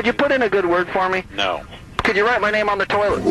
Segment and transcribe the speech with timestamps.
[0.00, 1.24] Could you put in a good word for me?
[1.34, 1.62] No.
[2.04, 3.22] Could you write my name on the toilet?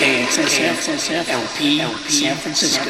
[0.00, 2.88] KXSF LP San Francisco.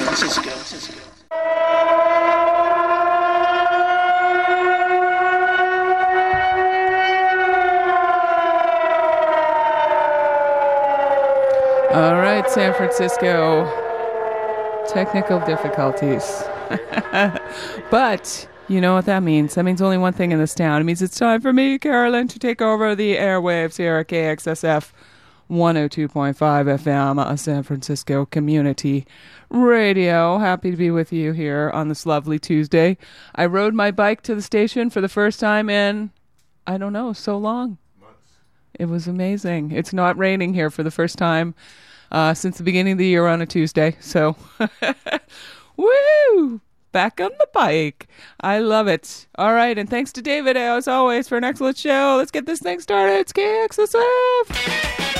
[11.92, 13.64] All right, San Francisco.
[14.86, 16.44] Technical difficulties.
[17.90, 19.56] but you know what that means.
[19.56, 20.80] That means only one thing in this town.
[20.80, 24.92] It means it's time for me, Carolyn, to take over the airwaves here at KXSF
[25.50, 29.04] 102.5 FM, a San Francisco community
[29.48, 30.38] radio.
[30.38, 32.96] Happy to be with you here on this lovely Tuesday.
[33.34, 36.12] I rode my bike to the station for the first time in,
[36.64, 37.78] I don't know, so long.
[38.00, 38.34] Months.
[38.78, 39.72] It was amazing.
[39.72, 41.56] It's not raining here for the first time
[42.12, 43.96] uh, since the beginning of the year on a Tuesday.
[43.98, 44.36] So,
[45.76, 46.60] woo!
[46.92, 48.08] Back on the bike.
[48.40, 49.26] I love it.
[49.36, 52.16] All right, and thanks to David, as always, for an excellent show.
[52.18, 53.14] Let's get this thing started.
[53.20, 55.19] It's KXSF.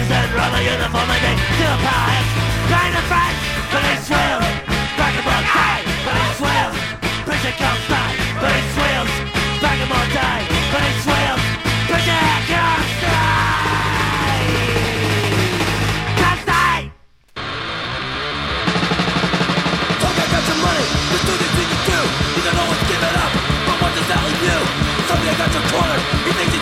[0.00, 2.28] Doctors in rubber uniformity Still pies
[2.68, 3.36] Blind and fright
[3.68, 4.40] Police will
[4.96, 6.72] Vagabond high Police will
[7.28, 8.08] Prison comes by
[8.40, 9.12] Police wills
[9.60, 11.42] Vagabond die Police wills
[11.84, 12.16] Prison
[12.48, 12.88] comes
[20.60, 21.98] Money, the students need to do.
[22.36, 23.32] You don't always give it up,
[23.64, 24.58] but what does that leave you?
[25.08, 25.98] Somebody got your corner.
[26.26, 26.59] You think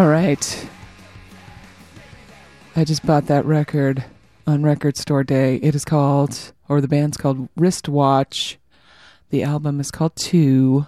[0.00, 0.66] All right.
[2.74, 4.02] I just bought that record
[4.46, 5.56] on Record Store Day.
[5.56, 8.56] It is called, or the band's called Wristwatch.
[9.28, 10.86] The album is called Two.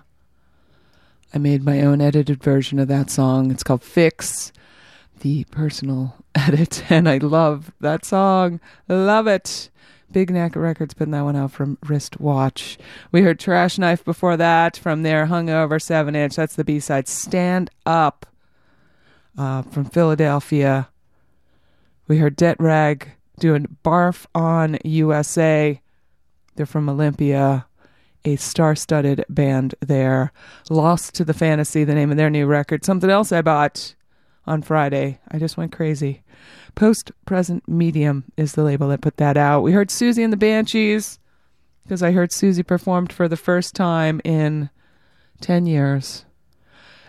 [1.34, 3.50] I made my own edited version of that song.
[3.50, 4.50] It's called Fix,
[5.20, 8.60] the personal edit, and I love that song.
[8.88, 9.68] Love it.
[10.10, 12.78] Big Neck Records putting that one out from Wristwatch.
[13.10, 16.36] We heard Trash Knife before that from their Hungover 7 inch.
[16.36, 17.08] That's the B side.
[17.08, 18.24] Stand Up
[19.36, 20.88] uh, from Philadelphia.
[22.08, 25.80] We heard Debt Rag doing Barf on USA.
[26.54, 27.66] They're from Olympia,
[28.24, 30.32] a star studded band there.
[30.70, 32.84] Lost to the Fantasy, the name of their new record.
[32.84, 33.94] Something else I bought
[34.46, 35.18] on Friday.
[35.30, 36.22] I just went crazy.
[36.74, 39.62] Post Present Medium is the label that put that out.
[39.62, 41.18] We heard Siouxsie and the Banshees
[41.82, 44.70] because I heard Siouxsie performed for the first time in
[45.40, 46.24] 10 years.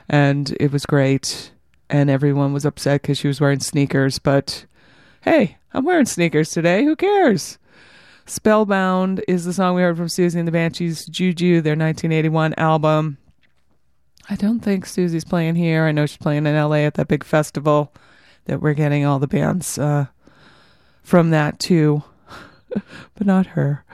[0.09, 1.52] And it was great.
[1.93, 4.17] And everyone was upset because she was wearing sneakers.
[4.17, 4.65] But
[5.21, 6.83] hey, I'm wearing sneakers today.
[6.83, 7.59] Who cares?
[8.25, 13.19] Spellbound is the song we heard from Siouxsie and the Banshees, Juju, their 1981 album.
[14.27, 15.85] I don't think Siouxsie's playing here.
[15.85, 17.93] I know she's playing in LA at that big festival
[18.45, 20.07] that we're getting all the bands uh,
[21.03, 22.01] from that too,
[23.13, 23.85] but not her.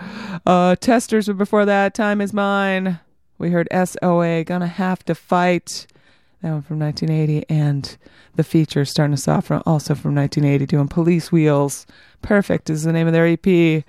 [0.46, 1.94] Uh, Testors were before that.
[1.94, 3.01] Time is mine.
[3.38, 5.86] We heard SOA, Gonna Have to Fight.
[6.41, 7.46] That one from 1980.
[7.50, 7.98] And
[8.36, 11.86] the feature starting us off from, also from 1980 doing Police Wheels.
[12.22, 13.84] Perfect is the name of their EP.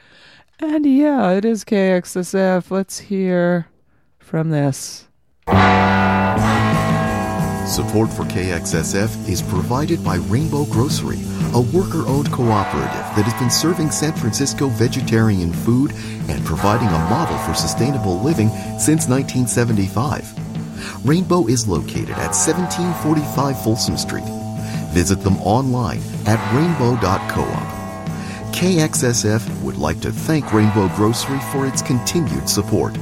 [0.59, 2.71] And yeah, it is KXSF.
[2.71, 3.69] Let's hear
[4.19, 5.07] from this.
[7.71, 11.21] Support for KXSF is provided by Rainbow Grocery,
[11.55, 15.93] a worker owned cooperative that has been serving San Francisco vegetarian food
[16.29, 20.40] and providing a model for sustainable living since 1975.
[21.05, 24.25] Rainbow is located at 1745 Folsom Street.
[24.93, 27.81] Visit them online at rainbow.coop.
[28.53, 32.99] KXSF would like to thank Rainbow Grocery for its continued support.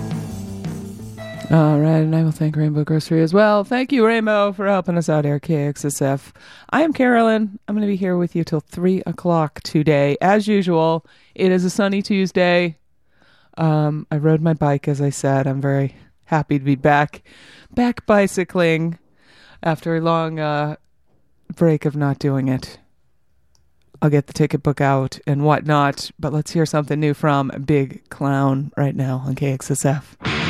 [1.51, 3.65] All right, and I will thank Rainbow Grocery as well.
[3.65, 6.33] Thank you, Rainbow, for helping us out here, KXSF.
[6.71, 7.59] I am Carolyn.
[7.67, 10.19] I'm going to be here with you till 3 o'clock today.
[10.21, 12.77] As usual, it is a sunny Tuesday.
[13.57, 15.47] Um, I rode my bike, as I said.
[15.47, 15.97] I'm very
[16.29, 17.23] happy to be back,
[17.75, 18.99] back bicycling
[19.63, 20.77] after a long uh,
[21.57, 22.79] break of not doing it.
[24.01, 28.09] I'll get the ticket book out and whatnot, but let's hear something new from Big
[28.11, 30.48] Clown right now on KXSF.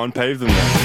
[0.00, 0.79] On, pave them then.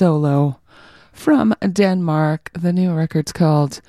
[0.00, 0.58] Solo
[1.12, 2.50] from Denmark.
[2.54, 3.82] The new record's called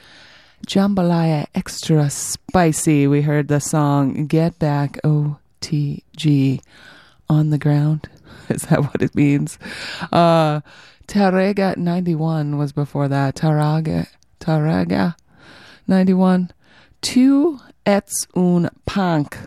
[0.67, 3.07] Jambalaya Extra Spicy.
[3.07, 6.61] We heard the song Get Back OTG
[7.29, 8.09] on the ground.
[8.49, 9.57] Is that what it means?
[10.11, 10.59] Uh,
[11.07, 13.35] Tàrrega 91 was before that.
[13.35, 14.05] Taraga,
[14.41, 15.15] Taraga
[15.87, 16.51] 91.
[17.01, 19.37] Tu ets un punk,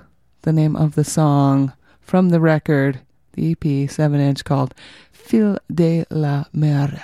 [0.40, 3.00] the name of the song from the record,
[3.34, 4.74] the EP 7 inch called
[5.12, 7.02] Fil de la Mer.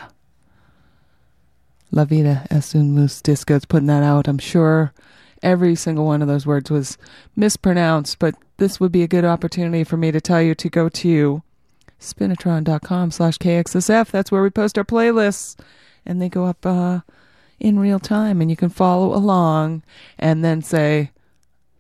[1.91, 3.57] La Vida es un mus disco.
[3.57, 4.29] It's putting that out.
[4.29, 4.93] I'm sure
[5.43, 6.99] every single one of those words was
[7.35, 10.89] mispronounced, but this would be a good opportunity for me to tell you to go
[10.89, 11.43] to
[12.01, 14.11] spinitron.com slash KXSF.
[14.11, 15.57] That's where we post our playlists,
[16.07, 17.01] and they go up uh,
[17.59, 19.83] in real time, and you can follow along
[20.19, 21.11] and then say,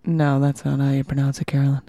[0.04, 1.82] no, that's not how you pronounce it, Carolyn.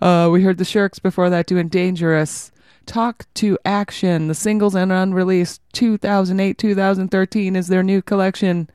[0.00, 2.52] Uh, we heard the Shirks before that doing Dangerous.
[2.86, 8.70] Talk to Action, the singles and unreleased 2008 2013 is their new collection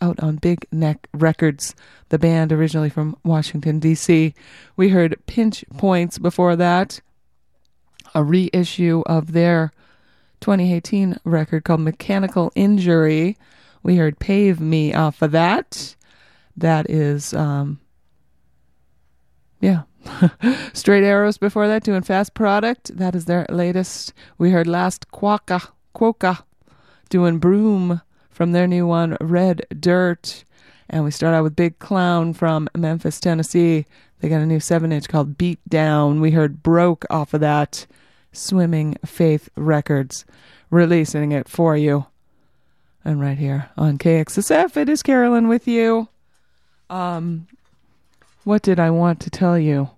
[0.00, 1.74] out on Big Neck Records,
[2.08, 4.34] the band originally from Washington, D.C.
[4.76, 7.00] We heard Pinch Points before that,
[8.14, 9.72] a reissue of their
[10.40, 13.36] 2018 record called Mechanical Injury.
[13.82, 15.96] We heard Pave Me off of that.
[16.56, 17.80] That is, um,
[19.60, 19.82] yeah.
[20.72, 22.96] Straight Arrows before that, doing Fast Product.
[22.96, 24.12] That is their latest.
[24.36, 26.42] We heard Last Quokka, Quokka,
[27.08, 30.44] doing Broom from their new one, Red Dirt.
[30.88, 33.86] And we start out with Big Clown from Memphis, Tennessee.
[34.20, 36.20] They got a new 7 inch called Beat Down.
[36.20, 37.86] We heard Broke off of that.
[38.32, 40.24] Swimming Faith Records
[40.70, 42.06] releasing it for you.
[43.04, 46.08] And right here on KXSF, it is Carolyn with you.
[46.90, 47.46] Um,
[48.44, 49.90] what did I want to tell you?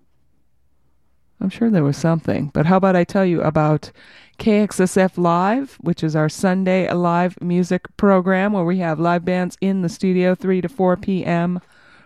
[1.40, 3.90] I'm sure there was something, but how about I tell you about
[4.38, 9.80] KXSF Live, which is our Sunday live music program where we have live bands in
[9.80, 11.60] the studio 3 to 4 p.m.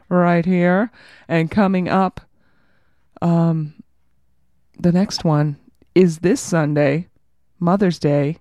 [0.08, 0.92] right here.
[1.26, 2.20] And coming up,
[3.22, 3.74] um,
[4.78, 5.56] the next one
[5.94, 7.08] is this Sunday,
[7.58, 8.38] Mother's Day,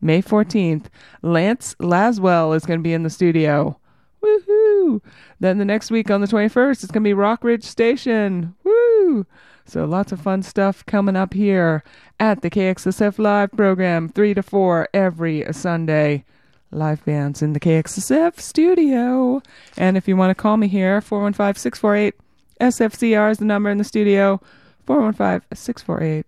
[0.00, 0.86] May 14th.
[1.22, 3.78] Lance Laswell is going to be in the studio.
[4.22, 5.00] Woohoo!
[5.38, 8.54] Then the next week on the 21st, it's going to be Rockridge Station.
[8.64, 9.26] Woo!
[9.66, 11.82] So lots of fun stuff coming up here
[12.20, 16.24] at the KXSF Live program, 3 to 4 every Sunday.
[16.70, 19.40] Live bands in the KXSF studio.
[19.76, 22.14] And if you want to call me here, 415 648
[22.60, 24.40] SFCR is the number in the studio.
[24.86, 26.26] 415 648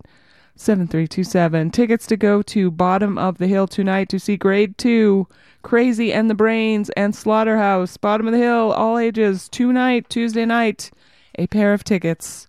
[0.56, 1.70] 7327.
[1.70, 5.26] Tickets to go to Bottom of the Hill tonight to see Grade 2,
[5.62, 7.96] Crazy and the Brains, and Slaughterhouse.
[7.96, 10.90] Bottom of the Hill, all ages, tonight, Tuesday night.
[11.38, 12.48] A pair of tickets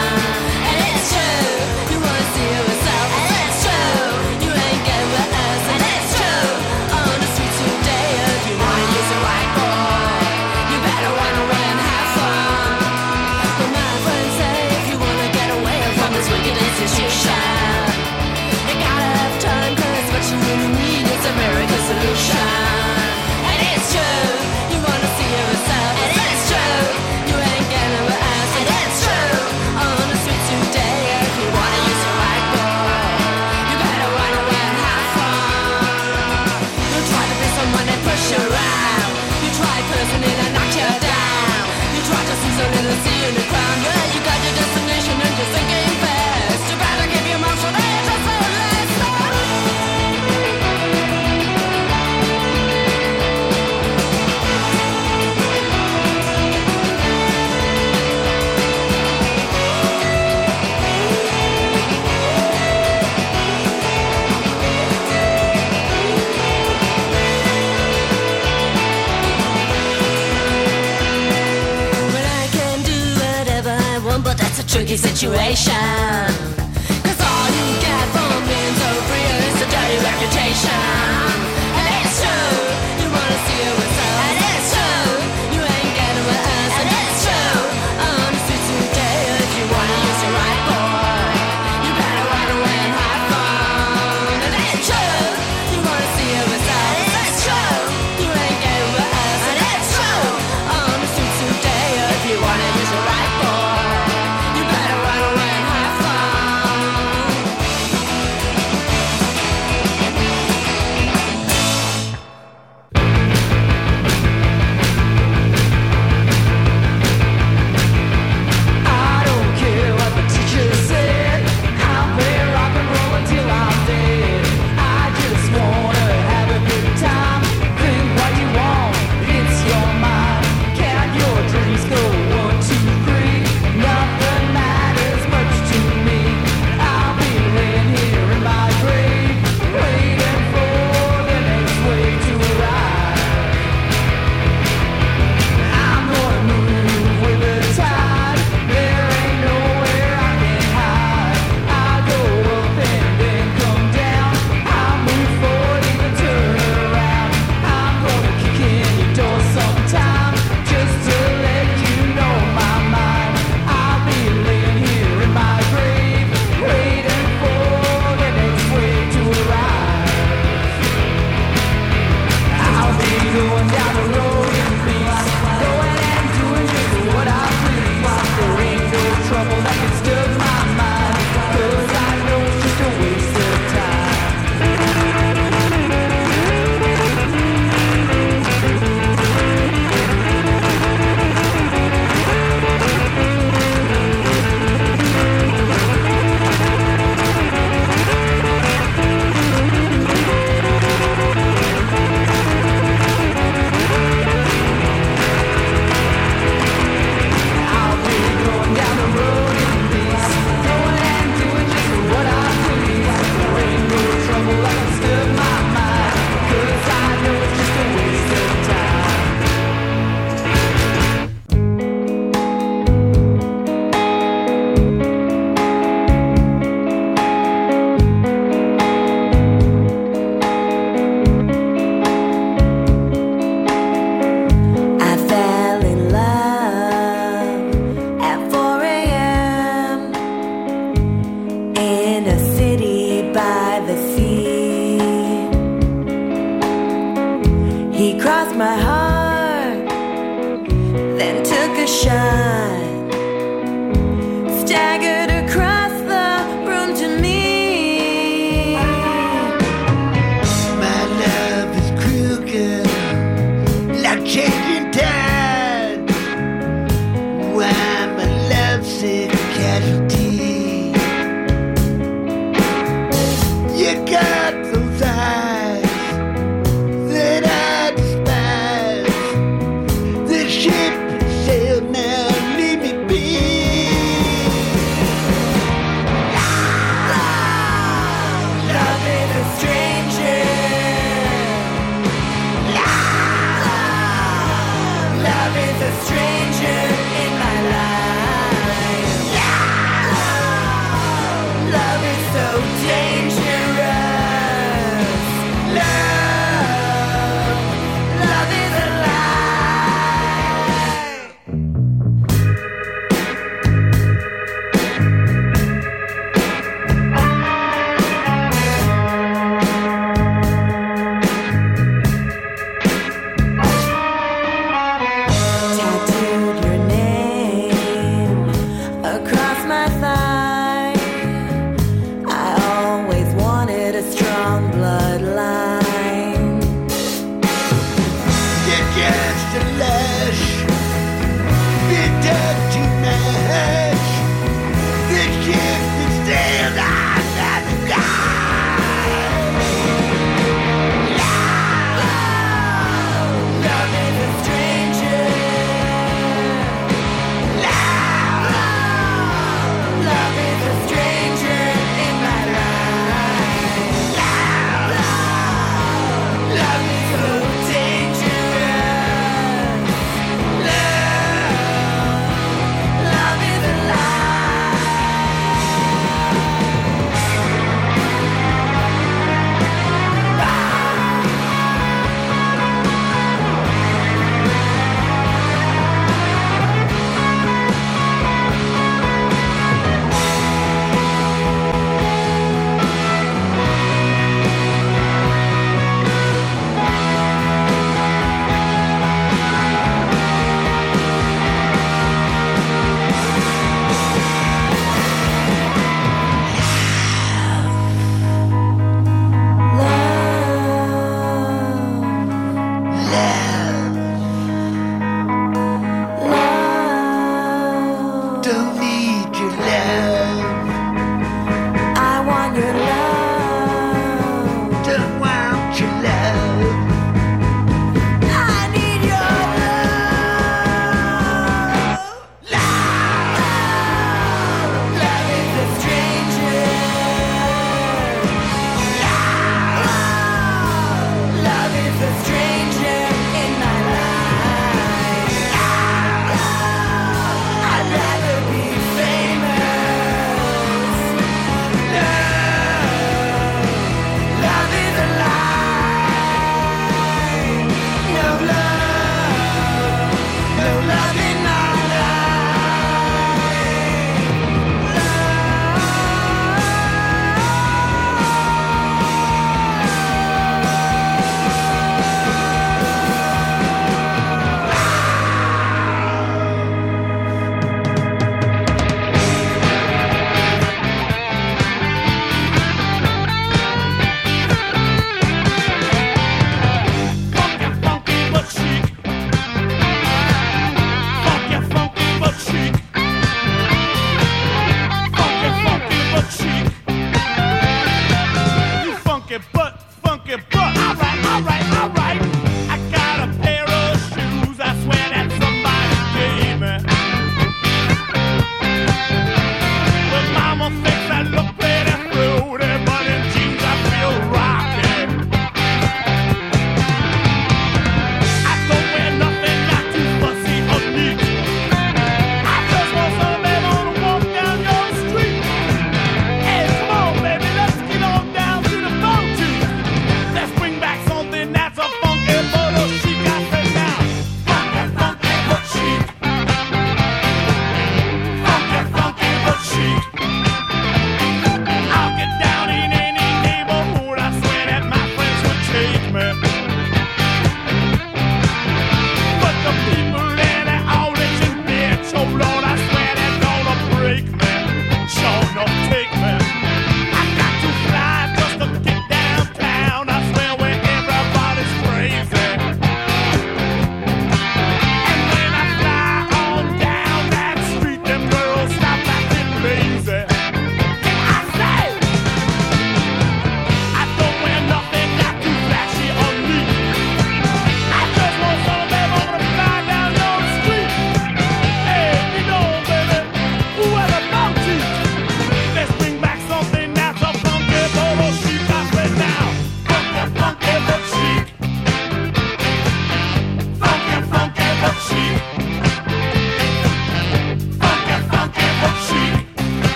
[74.71, 76.40] tricky situation.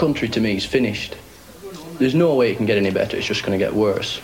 [0.00, 1.14] country to me is finished.
[1.98, 4.18] There's no way it can get any better, it's just going to get worse.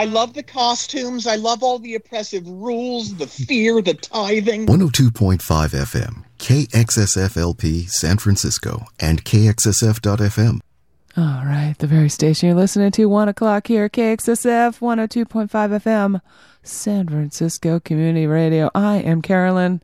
[0.00, 1.26] I love the costumes.
[1.26, 4.64] I love all the oppressive rules, the fear, the tithing.
[4.64, 10.60] 102.5 FM, KXSFLP San Francisco, and KXSF.FM.
[11.18, 16.22] All right, the very station you're listening to, 1 o'clock here, KXSF 102.5 FM,
[16.62, 18.70] San Francisco Community Radio.
[18.74, 19.82] I am Carolyn.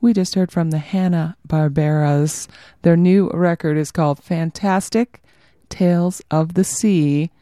[0.00, 2.46] We just heard from the Hannah Barberas.
[2.82, 5.24] Their new record is called Fantastic
[5.68, 7.32] Tales of the Sea.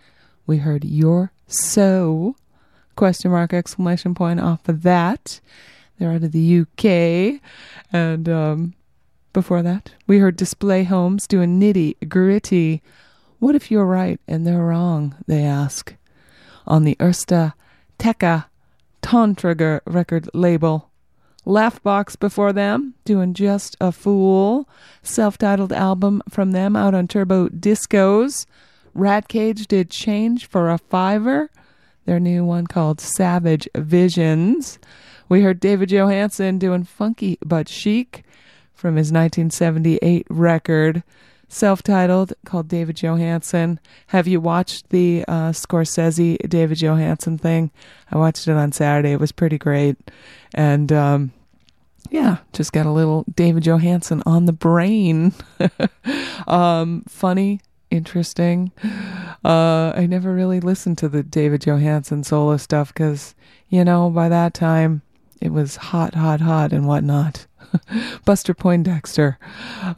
[0.47, 2.37] We heard You're So,
[2.97, 5.41] question mark, exclamation point off of that.
[5.99, 7.41] They're out of the UK.
[7.93, 8.75] And um,
[9.33, 12.83] before that, we heard Display Homes doing Nitty Gritty.
[13.39, 15.15] What if you're right and they're wrong?
[15.27, 15.95] They ask.
[16.67, 17.53] On the Erste
[17.99, 18.47] Theke
[19.03, 20.91] Tonträger record label.
[21.45, 24.67] Laff Box before them, doing Just a Fool.
[25.03, 28.47] Self titled album from them out on Turbo Discos.
[28.95, 31.51] Rat Cage did Change for a Fiver.
[32.05, 34.79] Their new one called Savage Visions.
[35.29, 38.25] We heard David Johansen doing Funky But Chic
[38.75, 41.03] from his 1978 record,
[41.49, 43.79] self titled, called David Johansen.
[44.09, 47.71] Have you watched the uh, Scorsese David Johansen thing?
[48.13, 49.13] I watched it on Saturday.
[49.13, 49.97] It was pretty great.
[50.55, 51.33] And, um,
[52.11, 55.33] yeah, just got a little David Johansen on the brain.
[56.47, 57.61] um, funny,
[57.95, 58.73] interesting.
[59.45, 63.35] Uh, I never really listened to the David Johansen solo stuff because,
[63.69, 65.03] you know, by that time
[65.41, 67.47] it was hot, hot, hot and whatnot.
[68.25, 69.39] Buster Poindexter.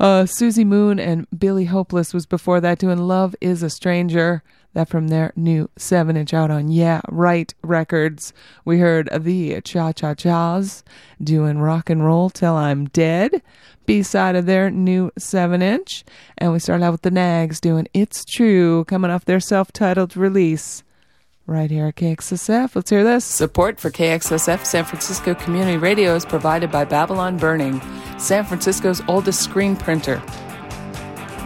[0.01, 4.43] Uh, Suzi Moon and Billy Hopeless was before that doing Love is a Stranger.
[4.77, 8.35] That from their new 7 inch out on Yeah Right Records.
[8.67, 10.85] We heard the Cha Cha Chas
[11.19, 13.41] doing Rock and Roll Till I'm Dead.
[13.87, 16.05] B side of their new 7 inch.
[16.37, 20.15] And we started out with the Naggs doing It's True, coming off their self titled
[20.15, 20.85] release
[21.47, 22.77] right here at KXSF.
[22.77, 23.25] Let's hear this.
[23.25, 27.81] Support for KXSF San Francisco Community Radio is provided by Babylon Burning,
[28.19, 30.23] San Francisco's oldest screen printer.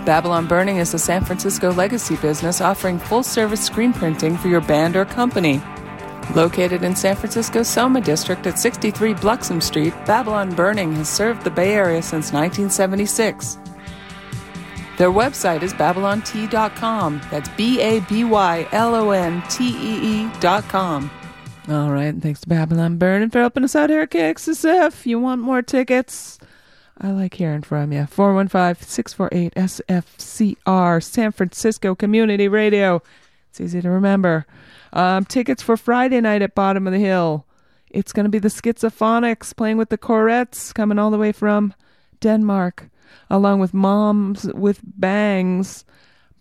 [0.05, 4.61] Babylon Burning is a San Francisco legacy business offering full service screen printing for your
[4.63, 5.61] band or company.
[6.35, 11.51] Located in San Francisco's Soma District at 63 Bluxome Street, Babylon Burning has served the
[11.51, 13.59] Bay Area since 1976.
[14.97, 17.21] Their website is babylontee.com.
[17.31, 21.11] That's B A B Y L O N T E E.com.
[21.69, 25.07] All right, thanks to Babylon Burning for helping us out here at KXSF.
[25.07, 26.40] You want more tickets?
[27.03, 28.07] I like hearing from you.
[28.07, 33.03] 415 648 SFCR, San Francisco Community Radio.
[33.49, 34.47] It's easy to remember.
[34.93, 37.47] Um, tickets for Friday night at Bottom of the Hill.
[37.89, 41.73] It's going to be the Schizophonics playing with the Courettes, coming all the way from
[42.21, 42.91] Denmark,
[43.31, 45.87] along with Moms with Bangs.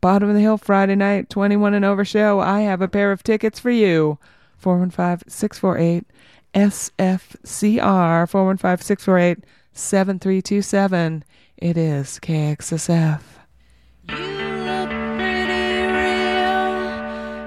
[0.01, 2.41] Bottom of the Hill Friday night, 21 and over show.
[2.41, 4.19] I have a pair of tickets for you.
[4.57, 6.05] 415 648
[6.53, 11.23] SFCR, 415 648 7327.
[11.57, 13.21] It is KXSF.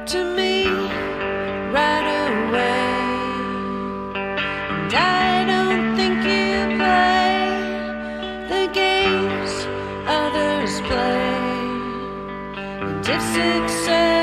[0.07, 0.67] to me
[1.71, 2.93] right away.
[4.15, 7.39] And I don't think you play
[8.53, 9.53] the games
[10.07, 11.33] others play.
[12.83, 14.22] And if success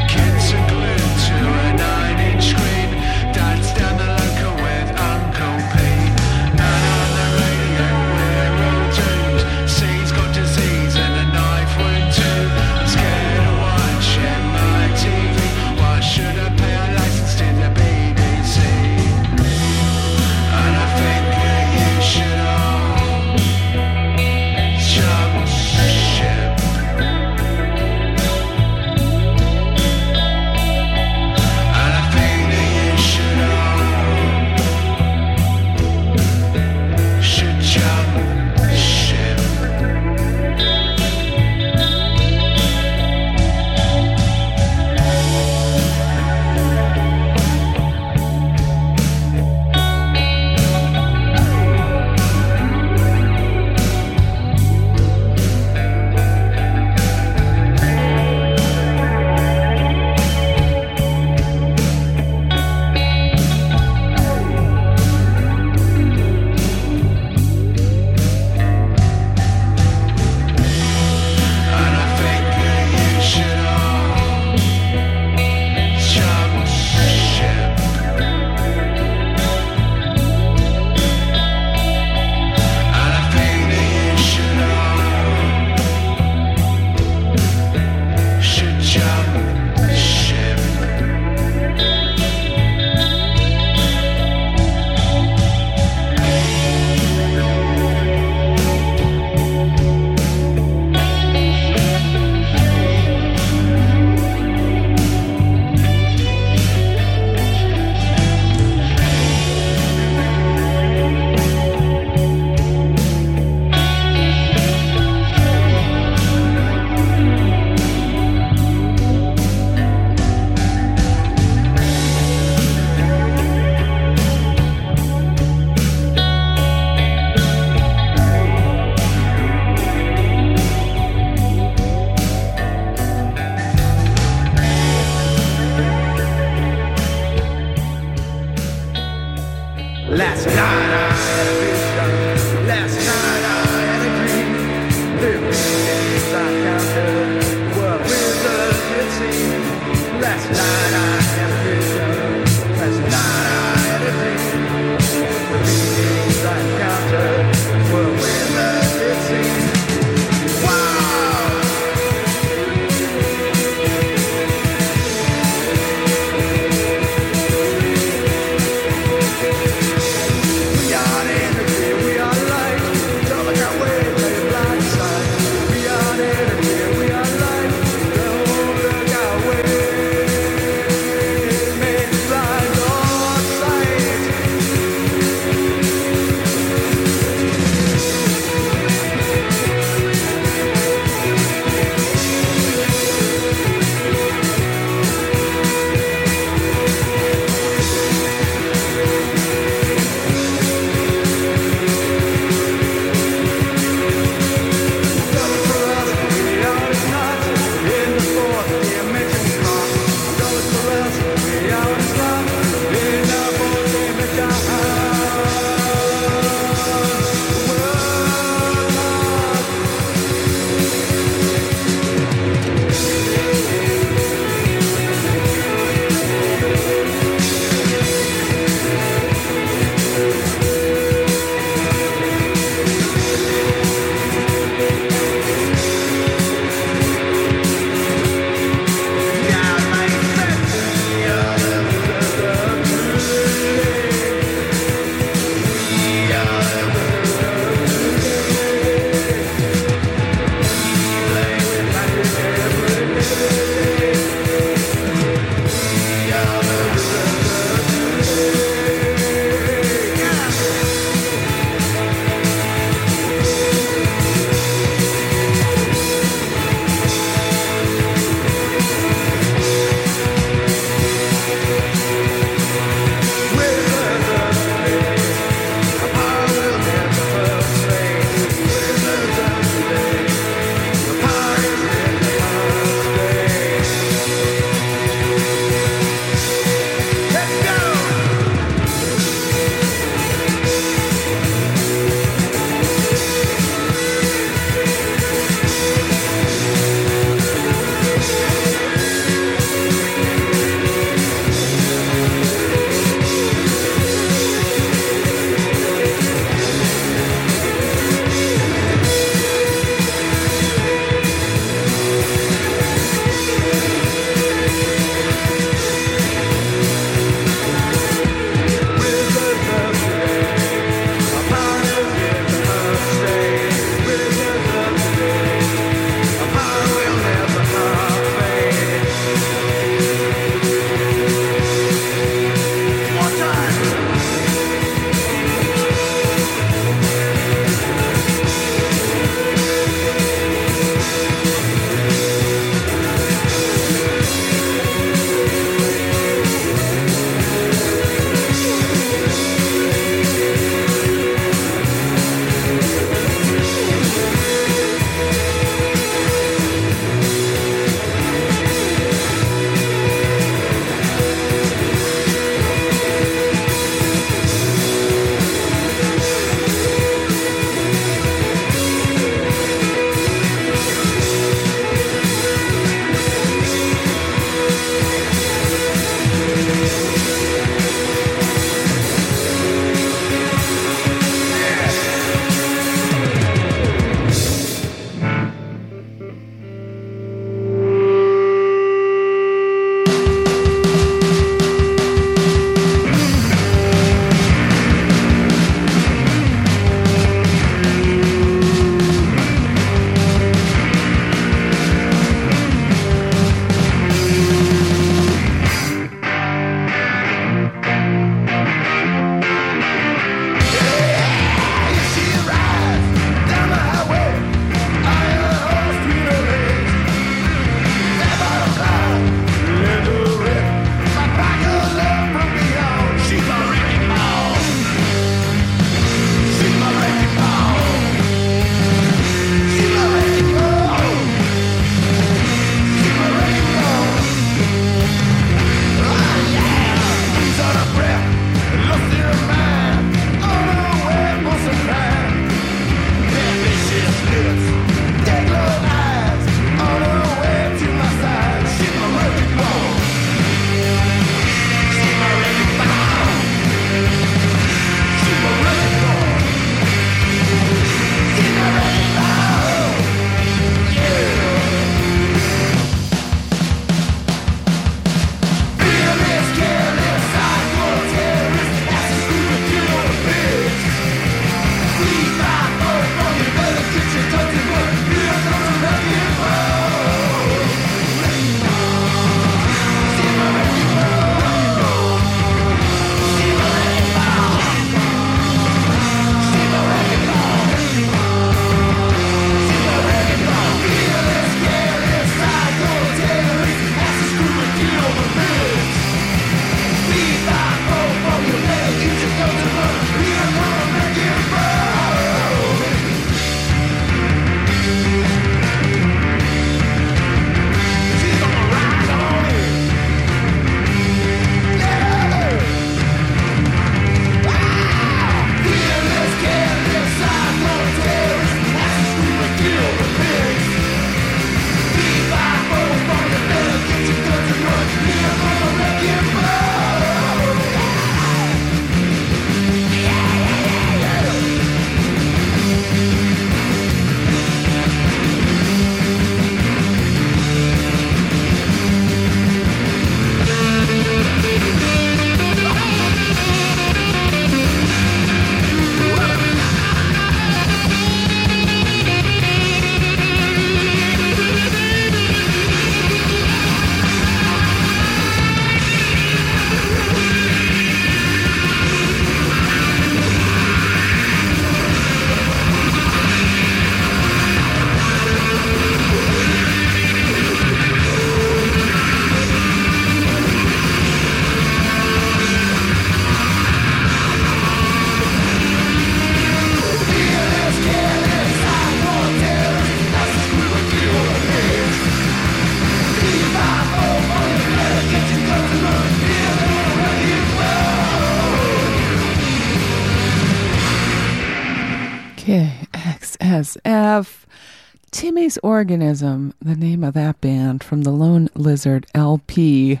[595.78, 600.00] Organism, the name of that band from the Lone Lizard LP.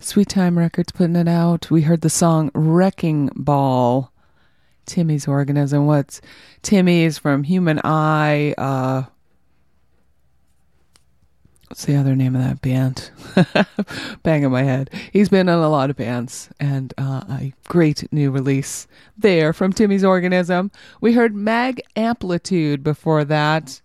[0.00, 1.70] Sweet Time Records putting it out.
[1.70, 4.10] We heard the song Wrecking Ball.
[4.86, 5.86] Timmy's Organism.
[5.86, 6.20] What's
[6.62, 8.56] Timmy's from Human Eye?
[8.58, 9.04] Uh,
[11.68, 13.12] what's the other name of that band?
[14.24, 14.90] Bang in my head.
[15.12, 19.72] He's been in a lot of bands, and uh, a great new release there from
[19.72, 20.72] Timmy's Organism.
[21.00, 23.80] We heard Mag Amplitude before that.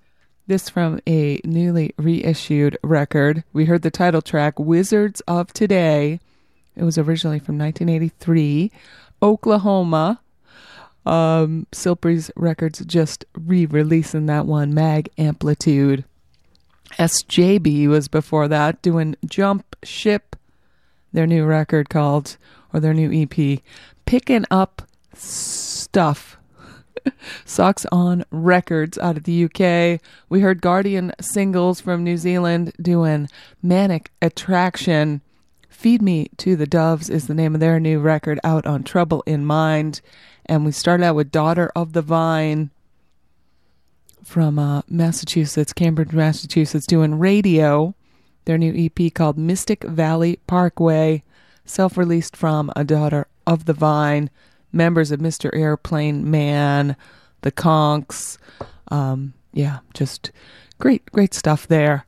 [0.49, 3.43] This from a newly reissued record.
[3.53, 6.19] We heard the title track Wizards of Today.
[6.75, 8.71] It was originally from 1983,
[9.21, 10.19] Oklahoma.
[11.05, 16.03] Um, Silpry's Records just re releasing that one, Mag Amplitude.
[16.97, 20.35] Esjaybe was before that doing Jump Ship,
[21.13, 22.37] their new record called,
[22.73, 23.59] or their new EP,
[24.07, 24.81] Picking Up
[25.13, 26.38] Stuff.
[27.45, 30.01] Socks on Records out of the UK.
[30.29, 33.29] We heard Guardian singles from New Zealand doing
[33.61, 35.21] Manic Attraction.
[35.69, 39.23] Feed Me to the Doves is the name of their new record out on Trouble
[39.25, 40.01] in Mind.
[40.45, 42.71] And we started out with Daughter of the Vine
[44.23, 47.95] from uh, Massachusetts, Cambridge, Massachusetts, doing radio.
[48.45, 51.23] Their new EP called Mystic Valley Parkway,
[51.65, 54.29] self released from A Daughter of the Vine,
[54.71, 55.49] members of Mr.
[55.53, 56.95] Airplane Man,
[57.41, 58.37] the Konks.
[58.89, 60.31] Um, yeah, just
[60.79, 62.05] great, great stuff there.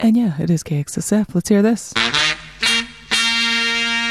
[0.00, 1.34] And yeah, it is KXSF.
[1.34, 1.94] Let's hear this.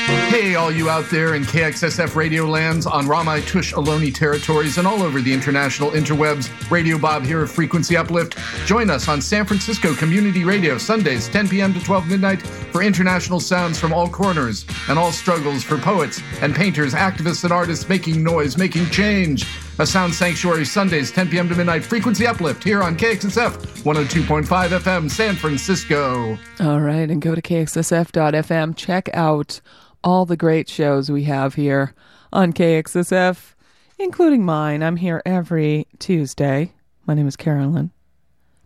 [0.06, 5.04] Hey, all you out there in KXSF radio lands on Ramaytush Ohlone territories and all
[5.04, 6.50] over the international interwebs.
[6.72, 8.38] Radio Bob here of Frequency Uplift.
[8.66, 11.74] Join us on San Francisco Community Radio Sundays, 10 p.m.
[11.74, 16.56] to 12 midnight for international sounds from all corners and all struggles for poets and
[16.56, 19.46] painters, activists and artists making noise, making change.
[19.80, 21.50] A Sound Sanctuary Sundays, 10 p.m.
[21.50, 21.84] to midnight.
[21.84, 23.52] Frequency Uplift here on KXSF
[23.84, 26.38] 102.5 FM, San Francisco.
[26.60, 28.76] All right, and go to kxsf.fm.
[28.76, 29.62] Check out
[30.04, 31.96] all the great shows we have here
[32.32, 33.56] on KXSF,
[33.98, 34.84] including mine.
[34.84, 36.74] I'm here every Tuesday.
[37.08, 37.92] My name is Carolyn.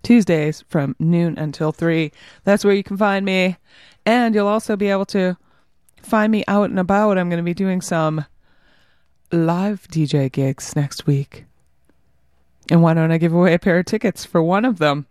[0.03, 2.11] Tuesdays from noon until 3.
[2.44, 3.57] That's where you can find me.
[4.06, 5.38] And you'll also be able to
[6.02, 7.18] find me out and about.
[7.18, 8.26] I'm going to be doing some
[9.32, 11.46] live DJ gigs next week.
[12.70, 15.06] And why don't I give away a pair of tickets for one of them,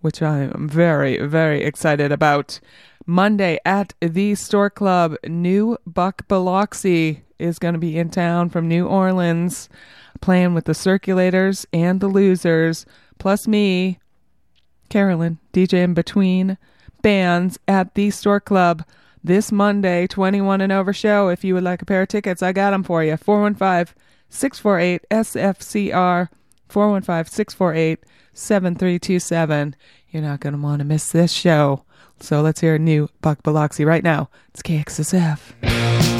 [0.00, 2.60] which I am very, very excited about.
[3.06, 8.66] Monday at the Stork Club, New Buck Biloxi is going to be in town from
[8.66, 9.68] New Orleans,
[10.20, 12.86] playing with the Circulators and the Losers,
[13.18, 13.98] plus me,
[14.88, 16.58] Carolyn, DJ in between
[17.02, 18.84] bands at the Stork Club
[19.26, 21.28] this Monday, 21 and over show.
[21.28, 23.16] If you would like a pair of tickets, I got them for you.
[23.16, 23.94] 415
[24.28, 26.28] 648 SFCR,
[26.68, 29.76] 415 648 7327.
[30.10, 31.84] You're not going to want to miss this show.
[32.20, 34.30] So let's hear a new Buck Biloxi right now.
[34.50, 36.15] It's KXSF.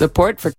[0.00, 0.50] Support for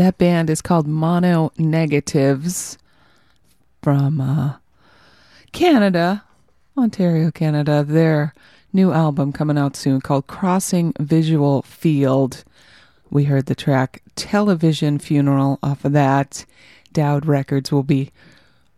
[0.00, 2.78] That band is called Mononegatives
[3.82, 4.54] from uh,
[5.52, 6.24] Canada,
[6.74, 7.84] Ontario, Canada.
[7.86, 8.32] Their
[8.72, 12.44] new album coming out soon called Crossing Visual Field.
[13.10, 16.46] We heard the track Television Funeral off of that.
[16.94, 18.10] Dowd Records will be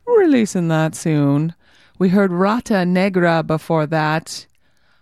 [0.05, 1.55] releasing that soon.
[2.01, 4.49] We heard Rata Negra before that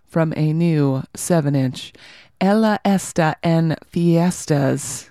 [0.06, 1.94] from a new 7 inch
[2.42, 5.09] Ella Esta en Fiestas.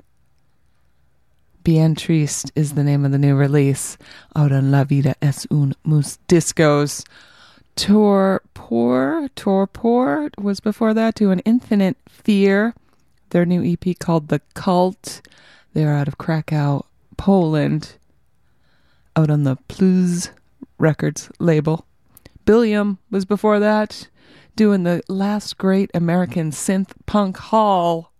[1.63, 3.97] Bien Triste is the name of the new release.
[4.35, 7.05] Out on La Vida es un mus discos.
[7.75, 12.73] Torpur, Torpur was before that to an Infinite Fear.
[13.31, 15.21] Their new EP called The Cult.
[15.73, 16.85] They're out of Krakow,
[17.17, 17.95] Poland.
[19.15, 20.29] Out on the Plus
[20.77, 21.85] Records label.
[22.45, 24.07] Billiam was before that,
[24.55, 28.11] doing the last great American synth punk haul.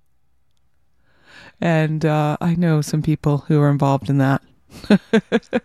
[1.61, 4.41] And uh, I know some people who are involved in that.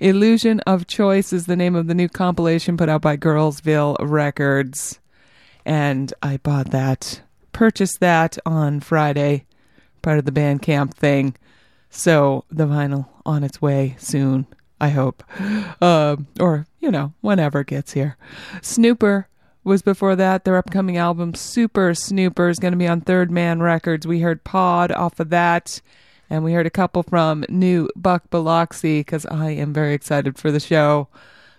[0.00, 5.00] Illusion of Choice is the name of the new compilation put out by Girlsville Records.
[5.64, 7.22] And I bought that,
[7.52, 9.46] purchased that on Friday,
[10.02, 11.34] part of the Bandcamp thing.
[11.90, 14.46] So the vinyl on its way soon,
[14.80, 15.22] I hope.
[15.78, 18.16] Uh, or, you know, whenever it gets here.
[18.62, 19.26] Snõõper
[19.66, 20.44] was before that.
[20.44, 24.06] Their upcoming album, Super Snooper, is going to be on Third Man Records.
[24.06, 25.82] We heard Pod off of that.
[26.30, 30.50] And we heard a couple from New Buck Biloxi because I am very excited for
[30.50, 31.08] the show.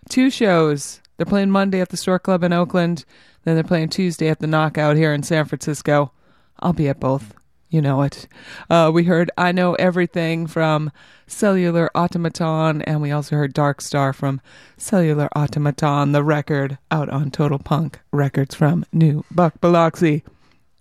[0.10, 1.02] Two shows.
[1.18, 3.06] They're playing Monday at the Stork Club in Oakland.
[3.44, 6.12] Then they're playing Tuesday at the Knockout here in San Francisco.
[6.60, 7.34] I'll be at both.
[7.69, 8.27] You know it.
[8.69, 10.91] Uh, we heard I Know Everything from
[11.27, 14.39] Cellular Automaton, and we also heard Dark Star from
[14.77, 20.23] Cellular Automaton, the record out on Total Punk Records from New Buck Biloxi.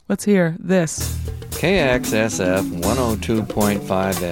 [0.08, 1.16] Let's hear this.
[1.50, 3.80] KXSF 102.5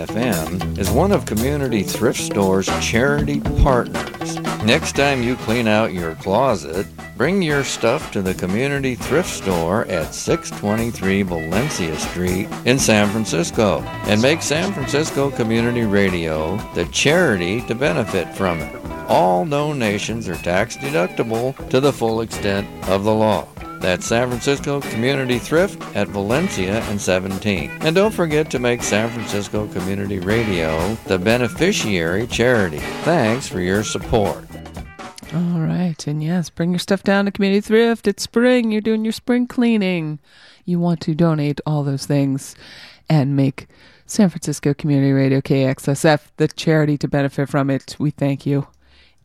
[0.06, 4.36] FM is one of Community Thrift Store's charity partners.
[4.62, 6.86] Next time you clean out your closet,
[7.16, 13.80] bring your stuff to the Community Thrift Store at 623 Valencia Street in San Francisco
[14.06, 18.76] and make San Francisco Community Radio the charity to benefit from it.
[19.08, 23.48] All donations are tax deductible to the full extent of the law.
[23.84, 27.70] That's San Francisco Community Thrift at Valencia and 17.
[27.82, 32.78] And don't forget to make San Francisco Community Radio the beneficiary charity.
[33.02, 34.46] Thanks for your support.
[35.34, 36.06] All right.
[36.06, 38.08] And yes, bring your stuff down to Community Thrift.
[38.08, 38.72] It's spring.
[38.72, 40.18] You're doing your spring cleaning.
[40.64, 42.56] You want to donate all those things
[43.10, 43.66] and make
[44.06, 47.96] San Francisco Community Radio KXSF the charity to benefit from it.
[47.98, 48.66] We thank you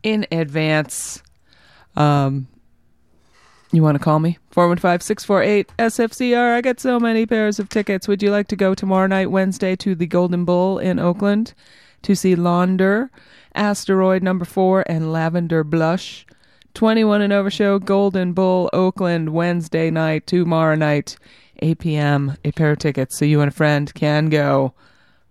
[0.02, 1.22] in advance.
[1.96, 2.46] Um,
[3.72, 4.38] you want to call me?
[4.50, 6.54] 415 648 SFCR.
[6.54, 8.08] I got so many pairs of tickets.
[8.08, 11.54] Would you like to go tomorrow night, Wednesday, to the Golden Bull in Oakland
[12.02, 13.10] to see Launder,
[13.54, 16.26] Asteroid Number 4, and Lavender Blush?
[16.74, 21.16] 21 and over show, Golden Bull, Oakland, Wednesday night, tomorrow night,
[21.60, 22.36] 8 p.m.
[22.44, 24.72] A pair of tickets so you and a friend can go.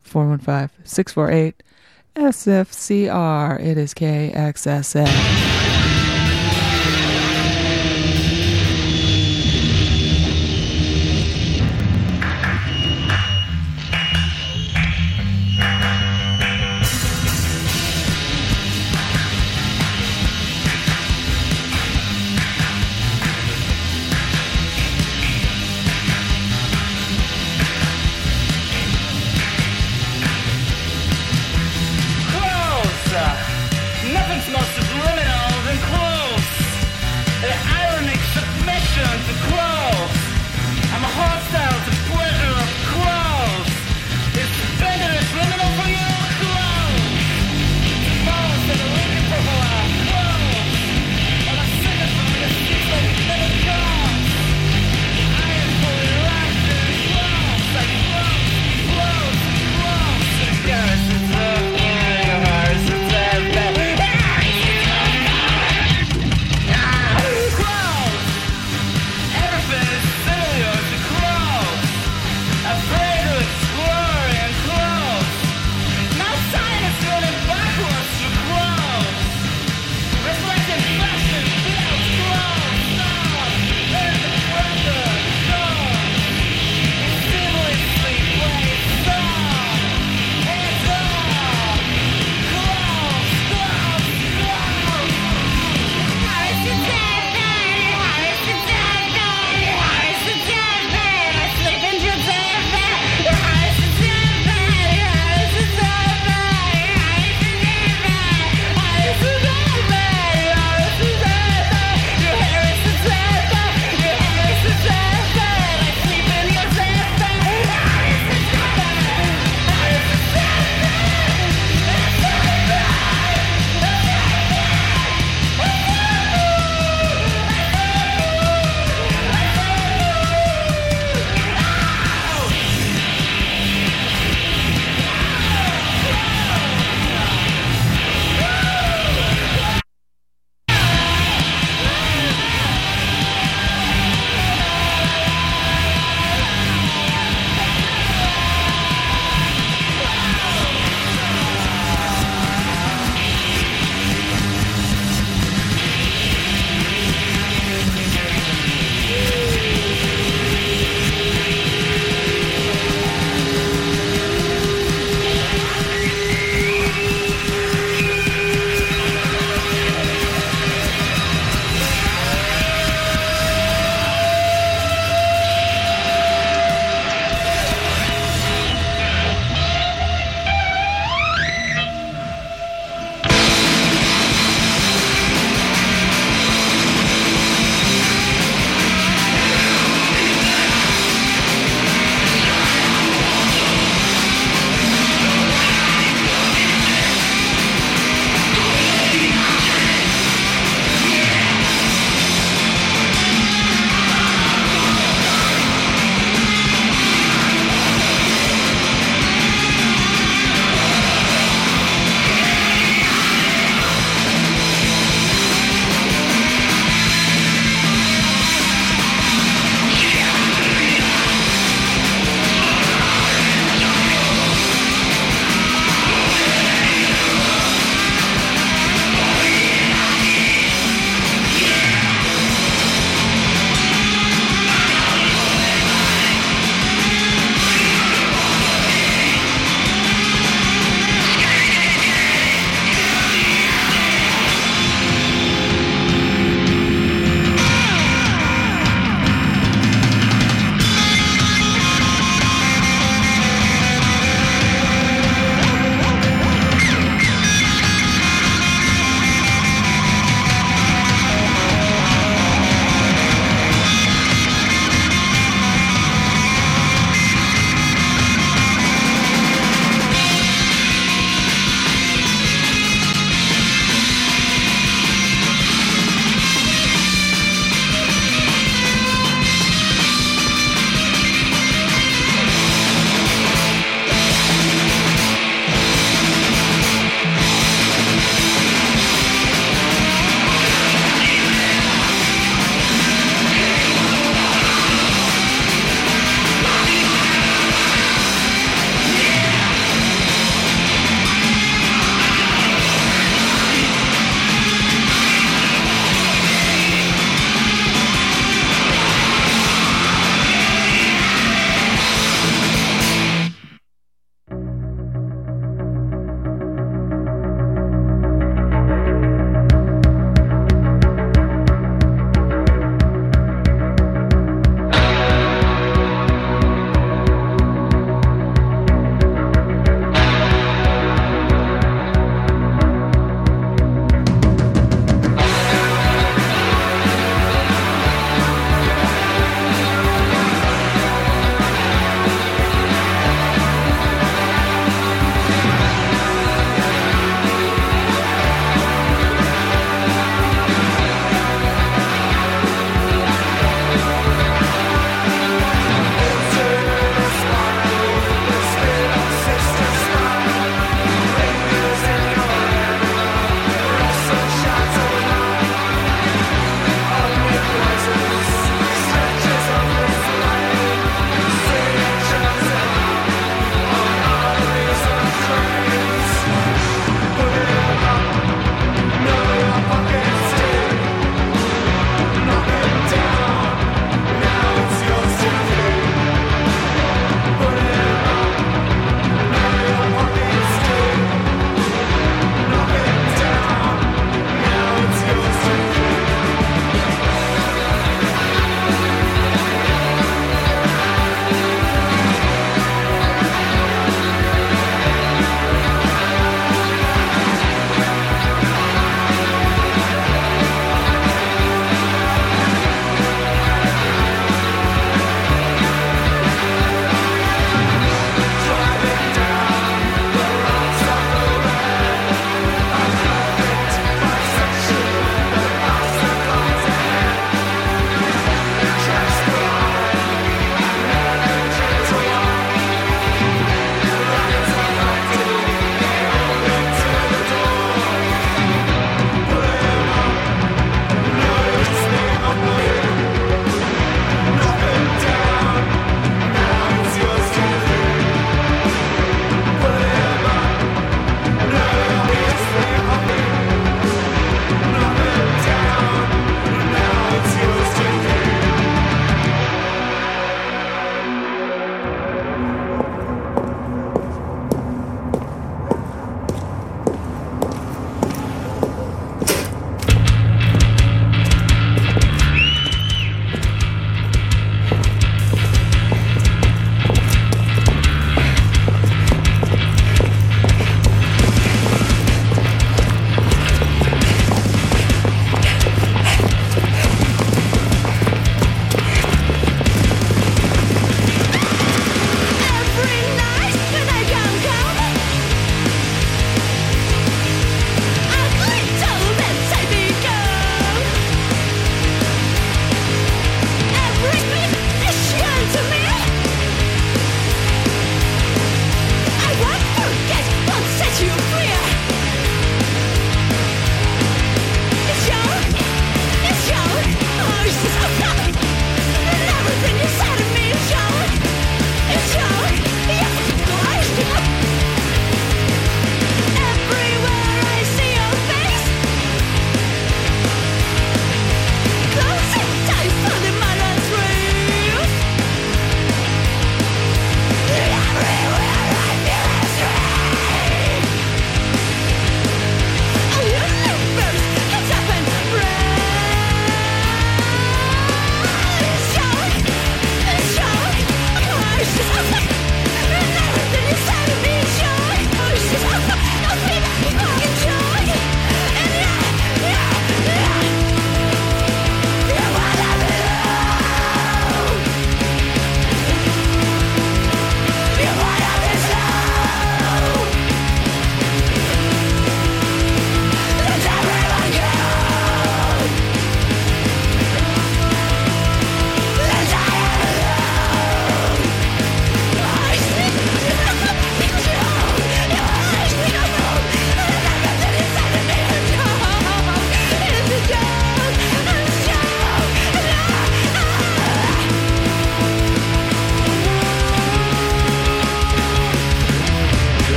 [0.00, 1.62] 415 648
[2.16, 3.60] SFCR.
[3.60, 5.57] It is KXSF.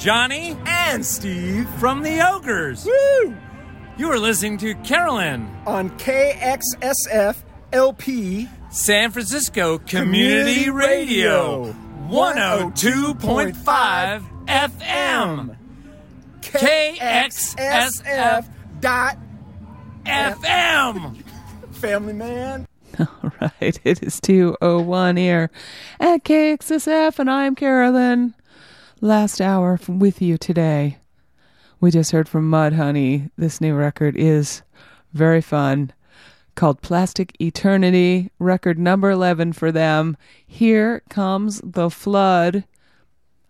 [0.00, 2.86] Johnny and Steve from the Ogres.
[2.86, 3.36] Woo!
[3.98, 7.36] You are listening to Carolyn on KXSF
[7.70, 11.74] LP San Francisco Community, Community Radio, Radio,
[12.08, 15.56] 102.5 FM.
[16.40, 18.48] KXSF
[18.80, 19.18] dot
[20.06, 21.22] FM.
[21.72, 22.66] Family man.
[22.98, 25.50] All right, it is 201 here
[26.00, 28.32] at KXSF, and I'm Carolyn.
[29.02, 30.98] Last hour with you today.
[31.80, 33.30] We just heard from Mudhoney.
[33.34, 34.60] This new record is
[35.14, 35.94] very fun,
[36.54, 40.18] called Plastic Eternity, record number 11 for them.
[40.46, 42.64] Here comes the flood.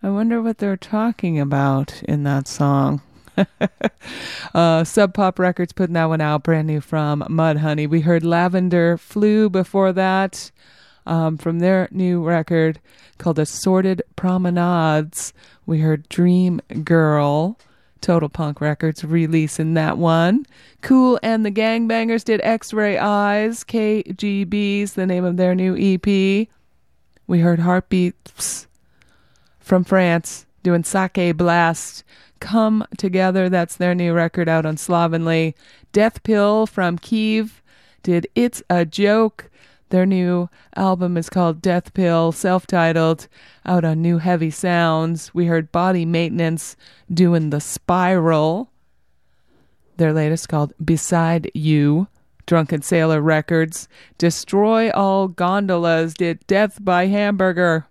[0.01, 3.01] I wonder what they're talking about in that song.
[4.55, 7.89] uh, Sub Pop Records putting that one out, brand new from Mudhoney.
[7.89, 10.49] We heard Lavender Flu before that
[11.05, 12.79] um, from their new record
[13.17, 15.33] called Assorted Promenades.
[15.65, 17.57] We heard Dream Girl.
[18.01, 20.45] Total Punk Records releasing that one.
[20.81, 25.77] Kool and the Gang Bangers did X Ray Eyes, KGB's the name of their new
[25.77, 26.47] EP.
[27.27, 28.65] We heard Heartbeeps
[29.59, 32.03] from France doing Sake Blast.
[32.39, 35.55] Come Together, that's their new record out on Slovenly.
[35.91, 37.61] Death Pill from Kiev
[38.01, 39.50] did It's a Joke.
[39.91, 43.27] Their new album is called Death Pill, self titled,
[43.65, 45.33] out on New Heavy Sounds.
[45.33, 46.77] We heard Body Maintenance
[47.13, 48.71] doing The Spiral.
[49.97, 52.07] Their latest called Beside You.
[52.45, 53.89] Drunken Sailor Records.
[54.17, 57.85] Destroy All Gondolas did Death by Hamburger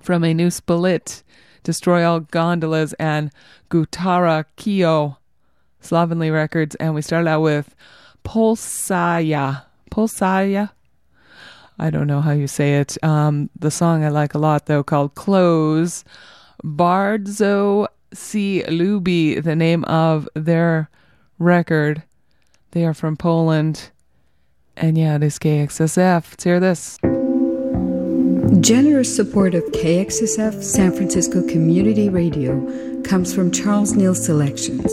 [0.00, 1.22] from a new split.
[1.62, 3.30] Destroy All Gondolas and
[3.70, 5.18] Gutara Kyo.
[5.80, 6.74] Slovenly Records.
[6.76, 7.74] And we started out with
[8.24, 9.64] Pulsaya.
[9.90, 10.70] Polsoja?
[11.78, 13.02] I don't know how you say it.
[13.02, 16.04] Um, the song I like a lot, though, called Close.
[16.62, 18.62] Bardzo C.
[18.68, 20.90] Lubi, the name of their
[21.38, 22.02] record.
[22.72, 23.90] They are from Poland.
[24.76, 26.30] And yeah, it is KXSF.
[26.30, 26.98] Let's hear this.
[28.60, 34.92] Generous support of KXSF San Francisco Community Radio comes from Charles Neal Selections.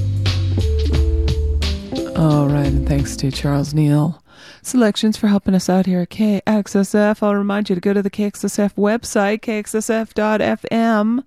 [2.21, 4.21] All right, and thanks to Charles Neal
[4.61, 7.23] Selections for helping us out here at KXSF.
[7.23, 11.23] I'll remind you to go to the KXSF website, kxsf.fm.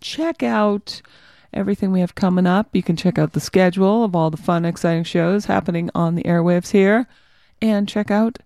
[0.00, 1.02] Check out
[1.52, 2.74] everything we have coming up.
[2.74, 6.22] You can check out the schedule of all the fun, exciting shows happening on the
[6.22, 7.06] airwaves here,
[7.60, 8.38] and check out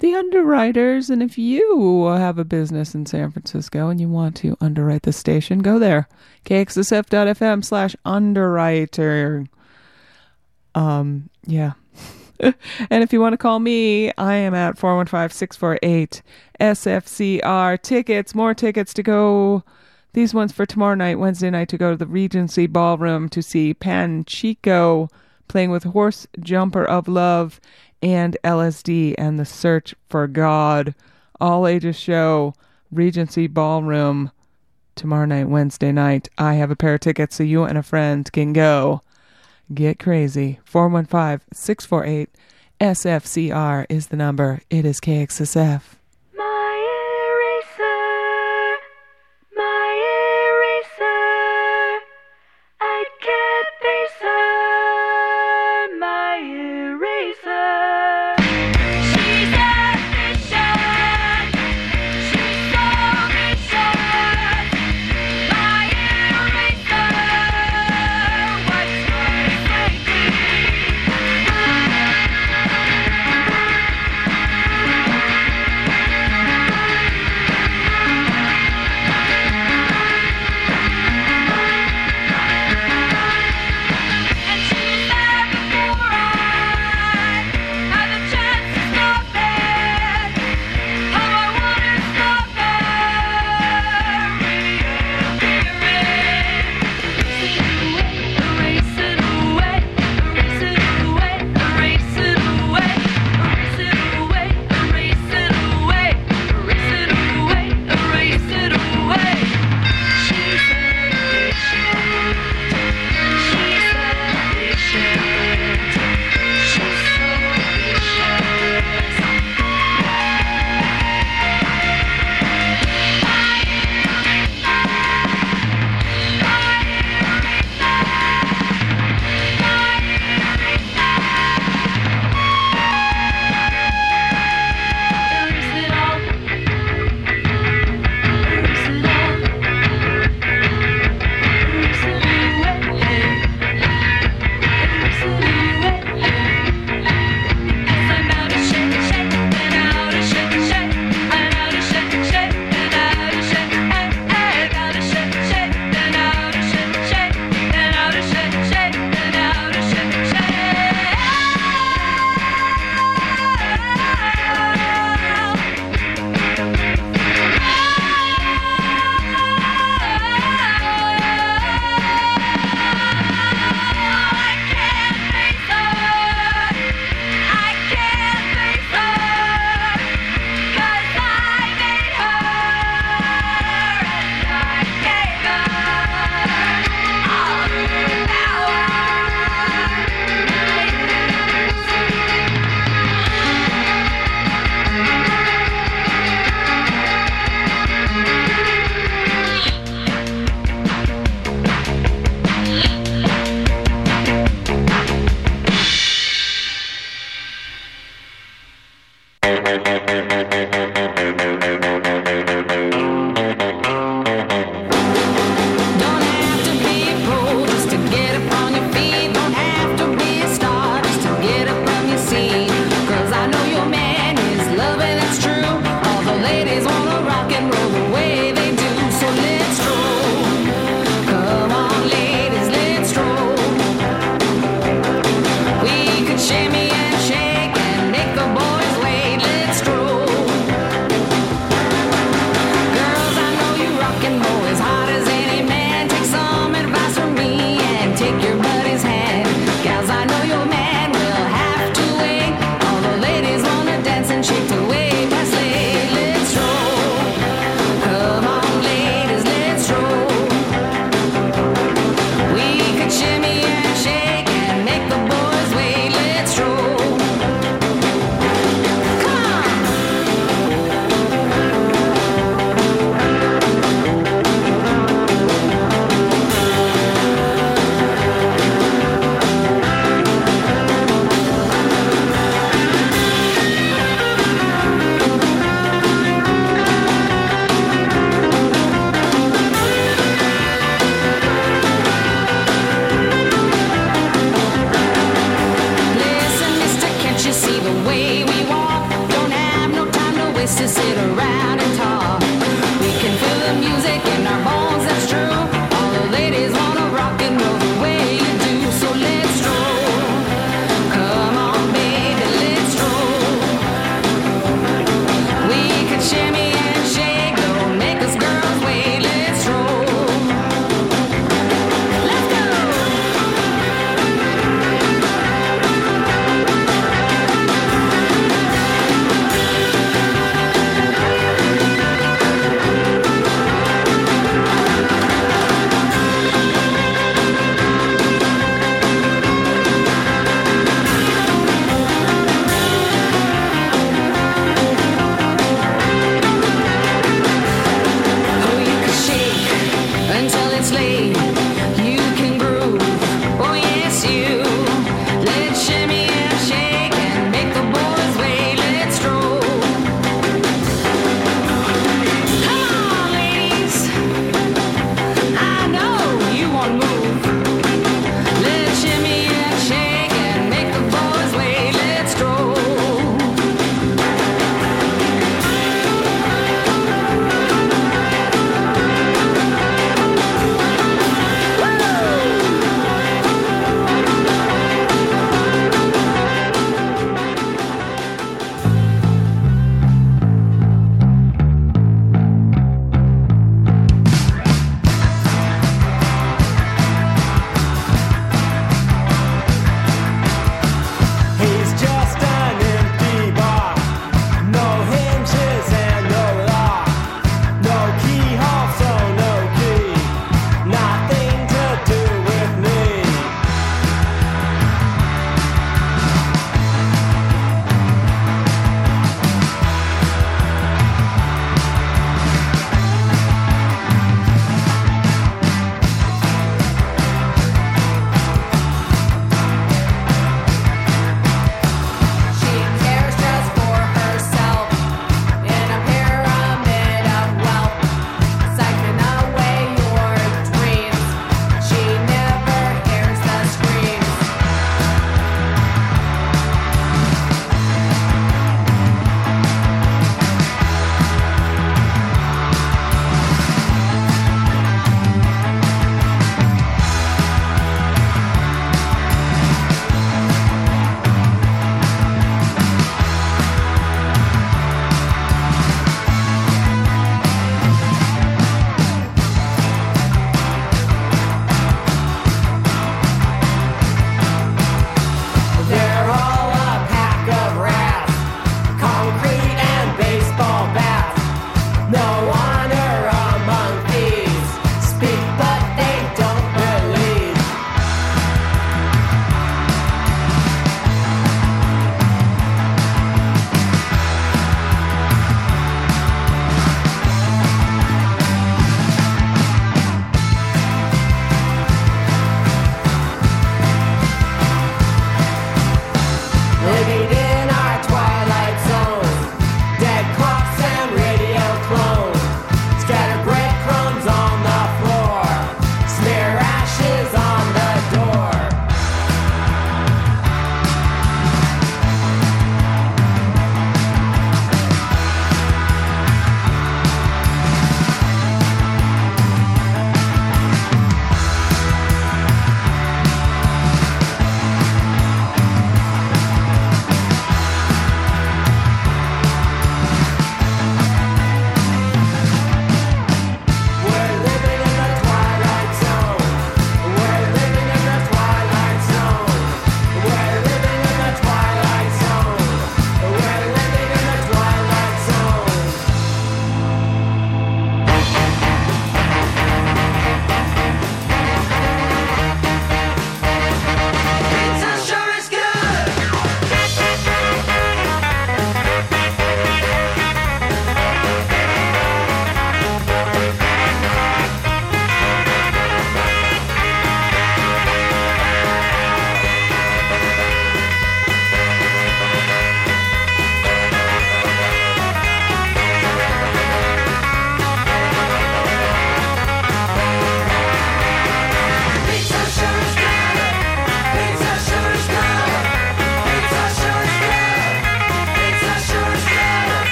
[0.00, 1.08] the underwriters.
[1.08, 5.12] And if you have a business in San Francisco and you want to underwrite the
[5.14, 6.06] station, go there.
[6.44, 9.46] kxsf.fm slash underwriter.
[10.76, 11.72] Um, yeah.
[12.40, 16.22] and if you want to call me, I am at 415 648
[16.60, 17.82] SFCR.
[17.82, 19.64] Tickets, more tickets to go.
[20.12, 23.74] These ones for tomorrow night, Wednesday night, to go to the Regency Ballroom to see
[23.74, 25.10] Panchiko
[25.48, 27.60] playing with Horse Jumper of Love
[28.02, 30.94] and LSD and the Search for God.
[31.40, 32.54] All ages show,
[32.90, 34.30] Regency Ballroom
[34.94, 36.28] tomorrow night, Wednesday night.
[36.38, 39.02] I have a pair of tickets so you and a friend can go.
[39.72, 40.60] Get crazy.
[40.64, 42.30] 415 648
[42.80, 44.60] SFCR is the number.
[44.70, 45.95] It is KXSF.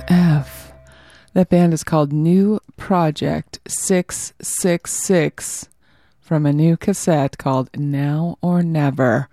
[0.00, 0.72] KXSF.
[1.32, 5.68] That band is called New Project 666
[6.20, 9.28] from a new cassette called Now or Never.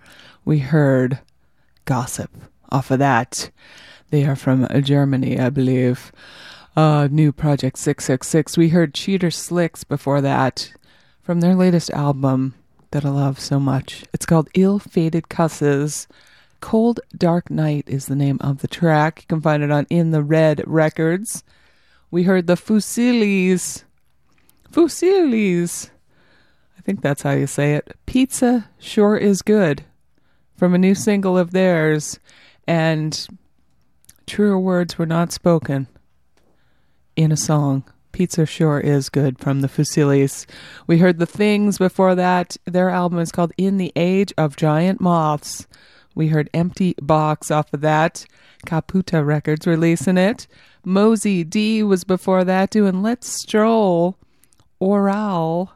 [0.46, 1.20] We heard
[1.86, 2.32] Gossip
[2.70, 3.50] off of that.
[4.10, 6.12] They are from Germany, I believe.
[6.76, 8.58] Uh, new Project 666.
[8.58, 10.74] We heard Cheater Slicks before that
[11.22, 12.56] from their latest album
[12.92, 14.04] that I love so much.
[14.14, 16.08] It's called Ill Fated Cusses.
[16.64, 19.24] Cold Dark Night is the name of the track.
[19.24, 21.44] You can find it on In the Red Records.
[22.10, 23.84] We heard the Fuzillis.
[24.72, 25.90] Fuzillis.
[26.78, 27.98] I think that's how you say it.
[28.06, 29.84] Pizza sure is good.
[30.56, 32.18] From a new single of theirs.
[32.66, 33.28] And
[34.26, 35.88] truer words were not spoken
[37.18, 37.84] in a song.
[38.14, 40.46] Pizza sure is good from the Fuzillis.
[40.88, 42.56] We heard the Thingz before that.
[42.64, 45.68] Their album is called In the Age of Giant Moths.
[46.16, 48.26] We heard Empty Box off of that.
[48.66, 50.48] Caputa Records releasing it.
[50.86, 54.18] Mozzy Dee was before that doing Let's Stroll.
[54.80, 55.72] Oral.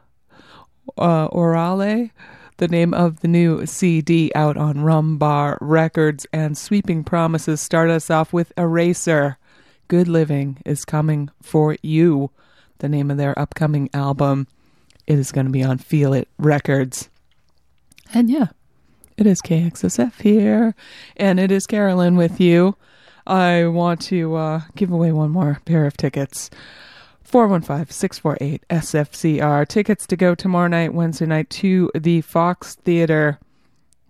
[0.96, 2.10] Uh, Orale.
[2.58, 6.26] The name of the new CD out on Rumbar Records.
[6.32, 9.38] And Sweeping Promises start us off with Eraser.
[9.88, 12.30] Good Living is coming for you.
[12.78, 14.46] The name of their upcoming album.
[15.06, 17.08] It is going to be on Feel It Records.
[18.12, 18.48] And yeah,
[19.18, 20.76] it is KXSF here,
[21.16, 22.76] and it is Carolyn with you.
[23.26, 26.50] I want to uh, give away one more pair of tickets.
[27.24, 29.66] 415 648 SFCR.
[29.66, 33.40] Tickets to go tomorrow night, Wednesday night, to the Fox Theater,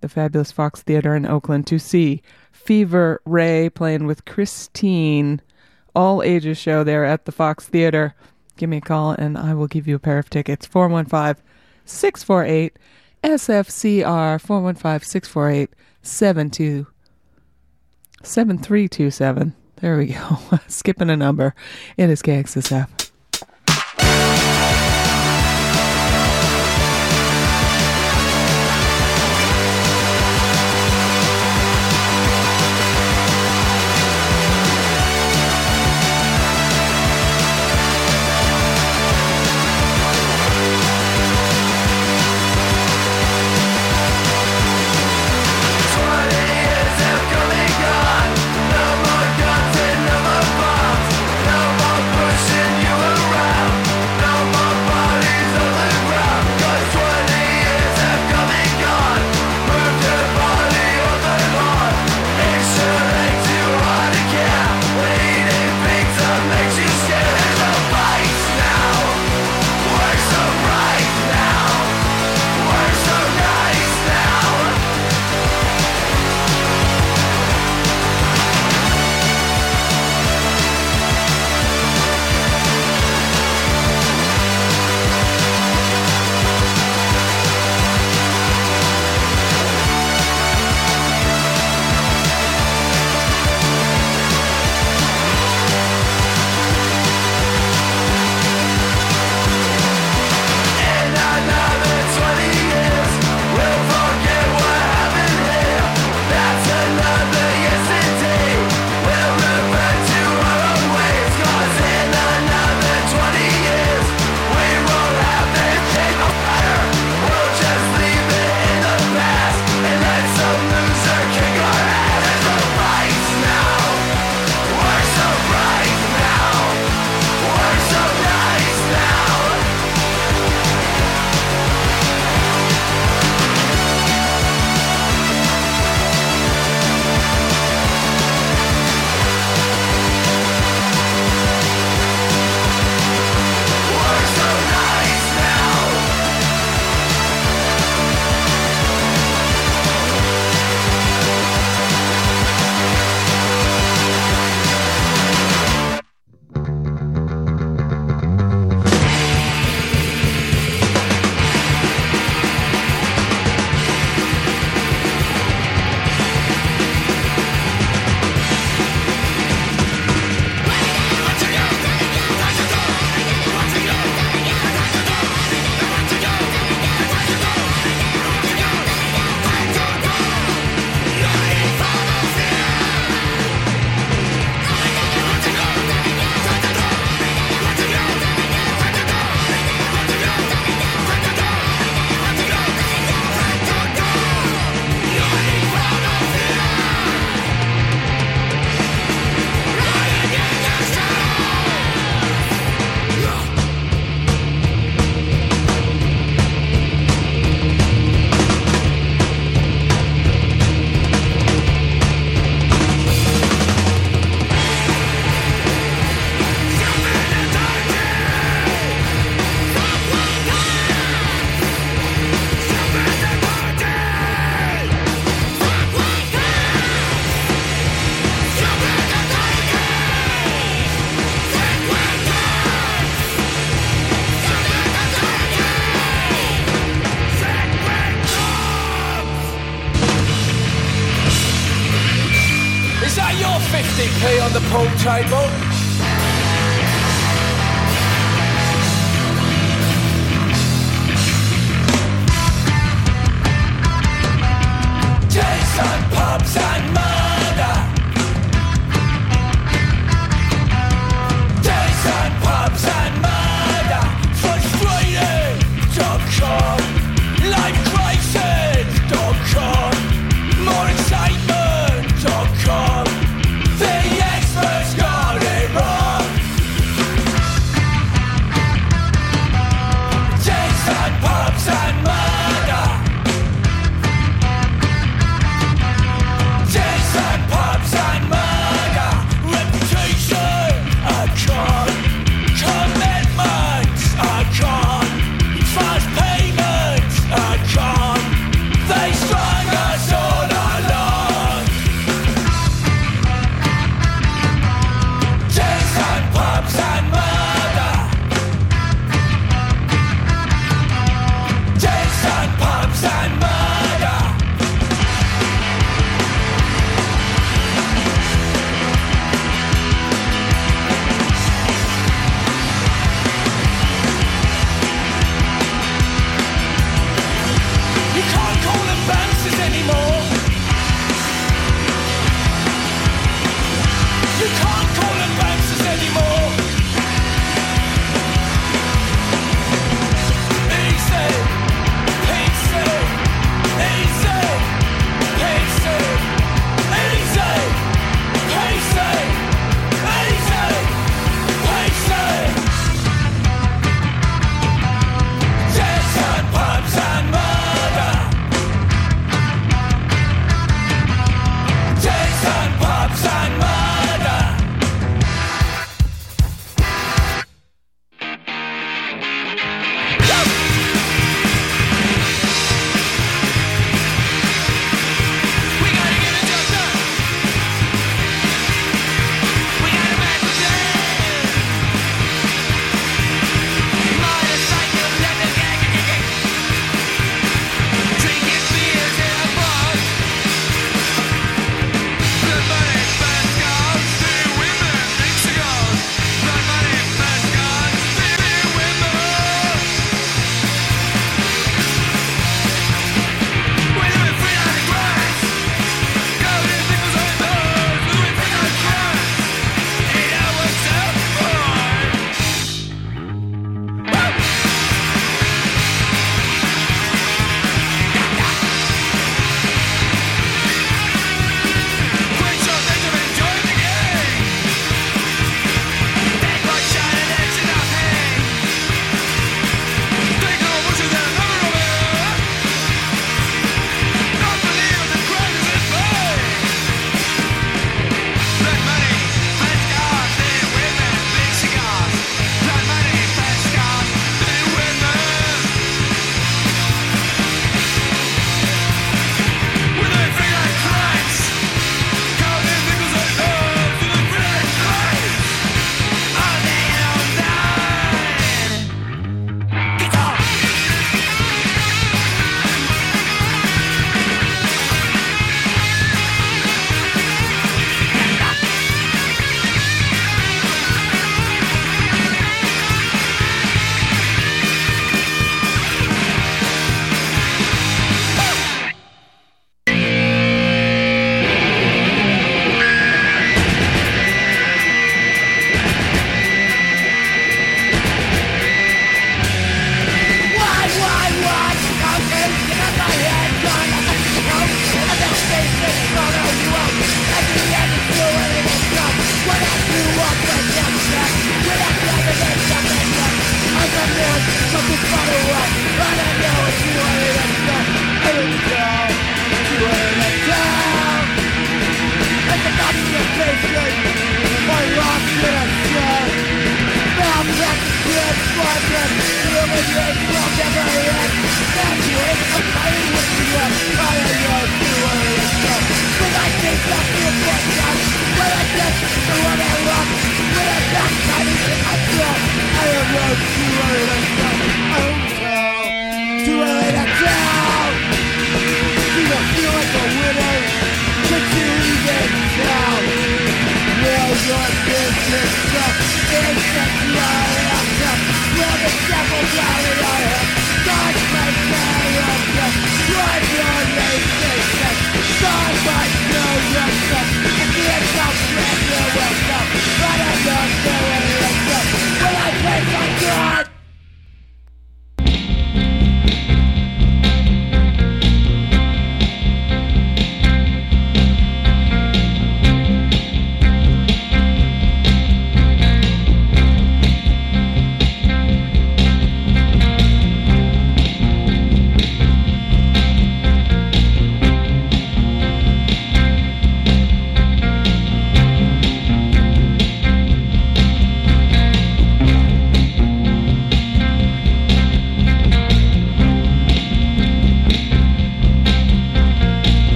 [0.00, 5.42] the fabulous Fox Theater in Oakland, to see Fever Ray playing with Christine.
[5.94, 8.14] All ages show there at the Fox Theater.
[8.56, 10.66] Give me a call and I will give you a pair of tickets.
[10.66, 11.44] 415
[11.84, 12.78] 648
[13.24, 15.70] SFCR 415 648
[18.22, 19.54] 7327.
[19.76, 20.38] There we go.
[20.68, 21.54] Skipping a number.
[21.96, 23.03] It is KXSF.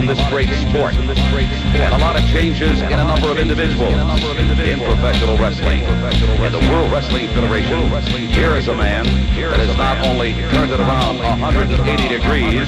[0.00, 0.94] In this great sport.
[0.94, 5.84] And a lot of changes in a number of individuals in professional wrestling.
[5.84, 7.90] In the World Wrestling Federation,
[8.32, 12.66] here is a man that has not only turned it around 180 degrees,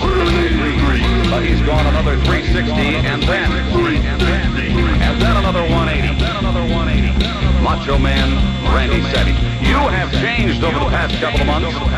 [1.31, 2.70] but he's gone another 360
[3.09, 6.12] and then, and then another 180.
[7.62, 8.28] Macho Man
[8.75, 9.39] Randy Savage.
[9.62, 11.73] You have changed over the past couple of months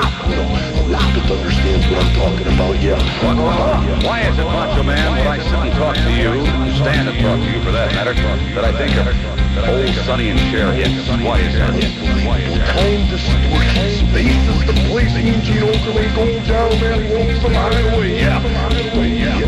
[0.00, 0.34] can't be.
[0.34, 0.42] No,
[0.86, 2.94] Elizabeth understands what I'm talking about, yeah.
[2.94, 4.06] Uh-huh.
[4.06, 6.44] Why is it, Macho Man, when I sit and talk to you,
[6.76, 9.06] stand and talk to you for that matter, that I think of
[9.68, 11.08] old Sonny and Cher hits?
[11.22, 11.74] Why is that?
[11.76, 18.40] Time distortion, space is the place Eugene Okerlund goes down that lonesome highway, yeah.
[19.20, 19.46] Yeah,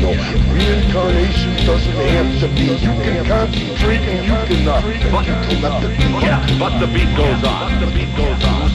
[0.00, 0.12] no,
[0.52, 2.74] reincarnation doesn't have to be.
[2.80, 4.80] You can concentrate and you can uh,
[5.10, 5.92] but, you the.
[6.20, 7.78] Yeah, but the beat goes on.
[7.78, 8.71] But The beat goes on.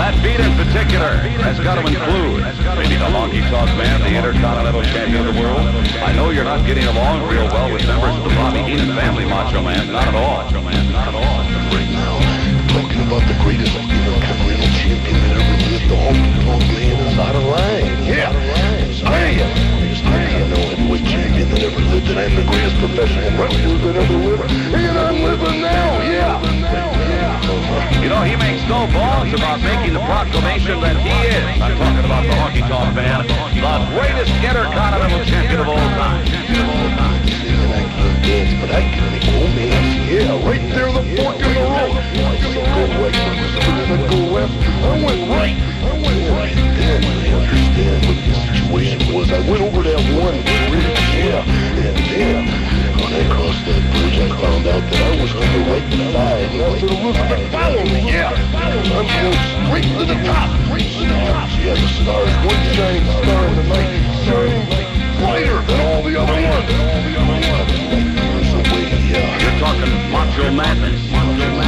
[0.00, 2.42] That beat in particular has got to include
[2.74, 5.62] maybe the Honky Tonk Man, the Intercontinental Champion of the world.
[6.02, 9.24] I know you're not getting along real well with members of the Bobby Heenan family,
[9.24, 9.92] Macho Man.
[9.92, 10.48] Not at all.
[10.50, 10.92] Joe Man.
[10.92, 11.38] Not at all.
[11.70, 12.18] Right now,
[12.72, 17.36] talking about the greatest Intercontinental Champion that ever lived, the Honky Tonk Man is out
[17.36, 18.02] of line.
[18.02, 18.32] Yeah,
[19.06, 23.32] I am the greatest Intercontinental Heavyweight Champion that ever lived, and I'm the greatest professional
[23.40, 24.44] wrestler that ever lived,
[24.76, 26.04] and I'm living now.
[26.04, 26.36] Yeah.
[28.02, 32.04] You know, he makes no bones about making the proclamation that he is, I'm talking
[32.04, 36.28] about the Honky Tonk Man, the greatest Intercontinental Champion of all time.
[38.20, 39.96] dance, but I can make romance.
[40.12, 41.96] Yeah, right there, the fork in the road.
[41.96, 44.52] I said go right, I said go left.
[44.60, 45.56] I went right.
[46.12, 49.32] Then I understand what the situation was.
[49.32, 52.44] I went over that one bridge, yeah, and then
[53.00, 56.52] when I crossed that bridge, I found out that I was on the right side.
[56.52, 58.36] And I said, Elizabeth, follow me, yeah.
[58.52, 59.08] I'm going
[59.64, 60.50] straight to the top.
[60.82, 63.88] Stars, yeah, the stars, one shining star in the night,
[65.18, 66.68] brighter than all the other ones.
[66.68, 69.40] There's a way, yeah.
[69.40, 71.00] You're talking Macho Madness.
[71.10, 71.61] Macho Madness,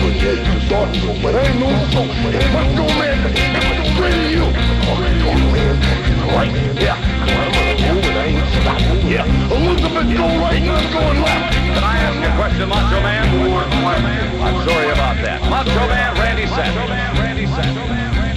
[0.00, 0.80] Yeah, you so,
[1.20, 2.00] but I know so.
[2.00, 4.46] And Macho Madness, I'm afraid of you.
[5.52, 5.76] Man,
[6.32, 6.96] right, yeah.
[7.84, 9.52] Roll and I ain't stopping, yeah.
[9.52, 11.54] Elizabeth, go right and I'm going left.
[11.54, 13.28] Can I ask a question, Macho Man?
[14.40, 15.42] I'm sorry about that.
[15.50, 16.88] Macho Man, Randy Savage.
[17.18, 18.29] Randy Savage.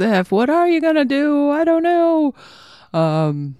[0.00, 0.30] KXSF.
[0.30, 1.50] What are you gonna do?
[1.50, 2.34] I don't know.
[2.92, 3.56] Um,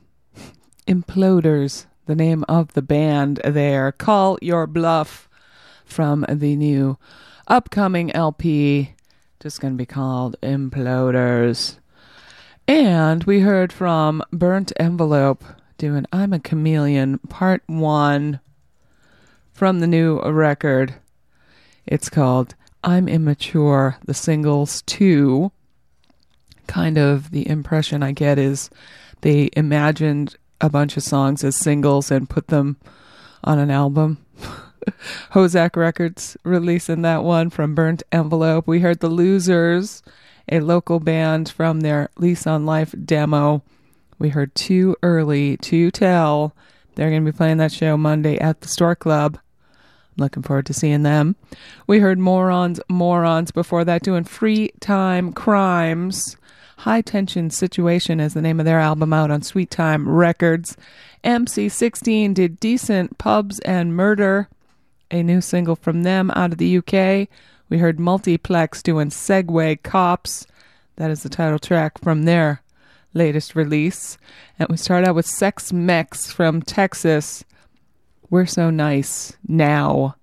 [0.86, 3.93] Imploders, the name of the band there.
[3.93, 5.28] Call Your Bluff
[5.85, 6.99] from the new
[7.47, 8.94] upcoming LP.
[9.39, 11.77] Just gonna be called Imploders.
[12.67, 15.44] And we heard from Burnt Envelope
[15.77, 18.41] doing I'm a Chameleon Part 1
[19.52, 20.94] from the new record.
[21.86, 25.52] It's called I'm Immature, the singles 2.
[26.70, 28.70] Kind of the impression I get is
[29.23, 32.76] they imagined a bunch of songs as singles and put them
[33.42, 34.24] on an album.
[35.32, 38.68] HoZac Records releasing that one from Burnt Envelope.
[38.68, 40.05] We heard The Losers,
[40.49, 43.65] a local band from their Lease on Life demo.
[44.20, 46.55] We heard Too Early to Tell.
[46.94, 49.40] They're going to be playing that show Monday at the Stork Club.
[50.16, 51.34] Looking forward to seeing them.
[51.89, 56.36] We heard Morons, Morons before that doing Free Time Crimes.
[56.81, 60.78] High Tension Situation is the name of their album out on Sweet Time Records.
[61.23, 64.49] MC16 did Decent Pubs and Murder,
[65.10, 67.28] a new single from them out of the UK.
[67.68, 70.47] We heard Multiplex doing Segway Cops.
[70.97, 72.62] That is the title track from their
[73.12, 74.17] latest release.
[74.59, 77.44] And we start out with Sex Mex from Texas.
[78.31, 80.17] We're so nice now,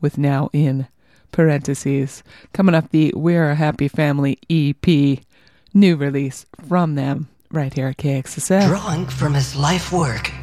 [0.00, 0.86] with now in
[1.32, 2.22] parentheses.
[2.52, 5.18] Coming up, the We're a Happy Family EP,
[5.72, 8.66] new release from them right here at KXSF.
[8.66, 10.30] Drawing from his life work,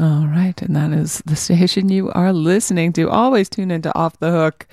[0.00, 3.10] All right, and that is the station you are listening to.
[3.10, 4.66] Always tune into Off the Hook.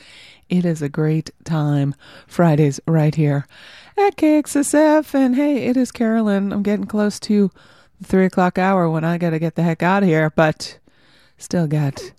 [0.47, 1.95] It is a great time.
[2.27, 3.45] Fridays right here
[3.97, 5.13] at KXSF.
[5.13, 6.53] And hey, it is Carolyn.
[6.53, 7.51] I'm getting close to
[7.99, 10.79] the three o'clock hour when I got to get the heck out of here, but
[11.37, 12.13] still got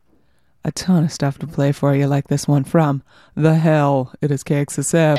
[0.62, 3.02] a ton of stuff to play for you, like this one from
[3.34, 4.12] The Hell.
[4.20, 5.18] It is KXSF.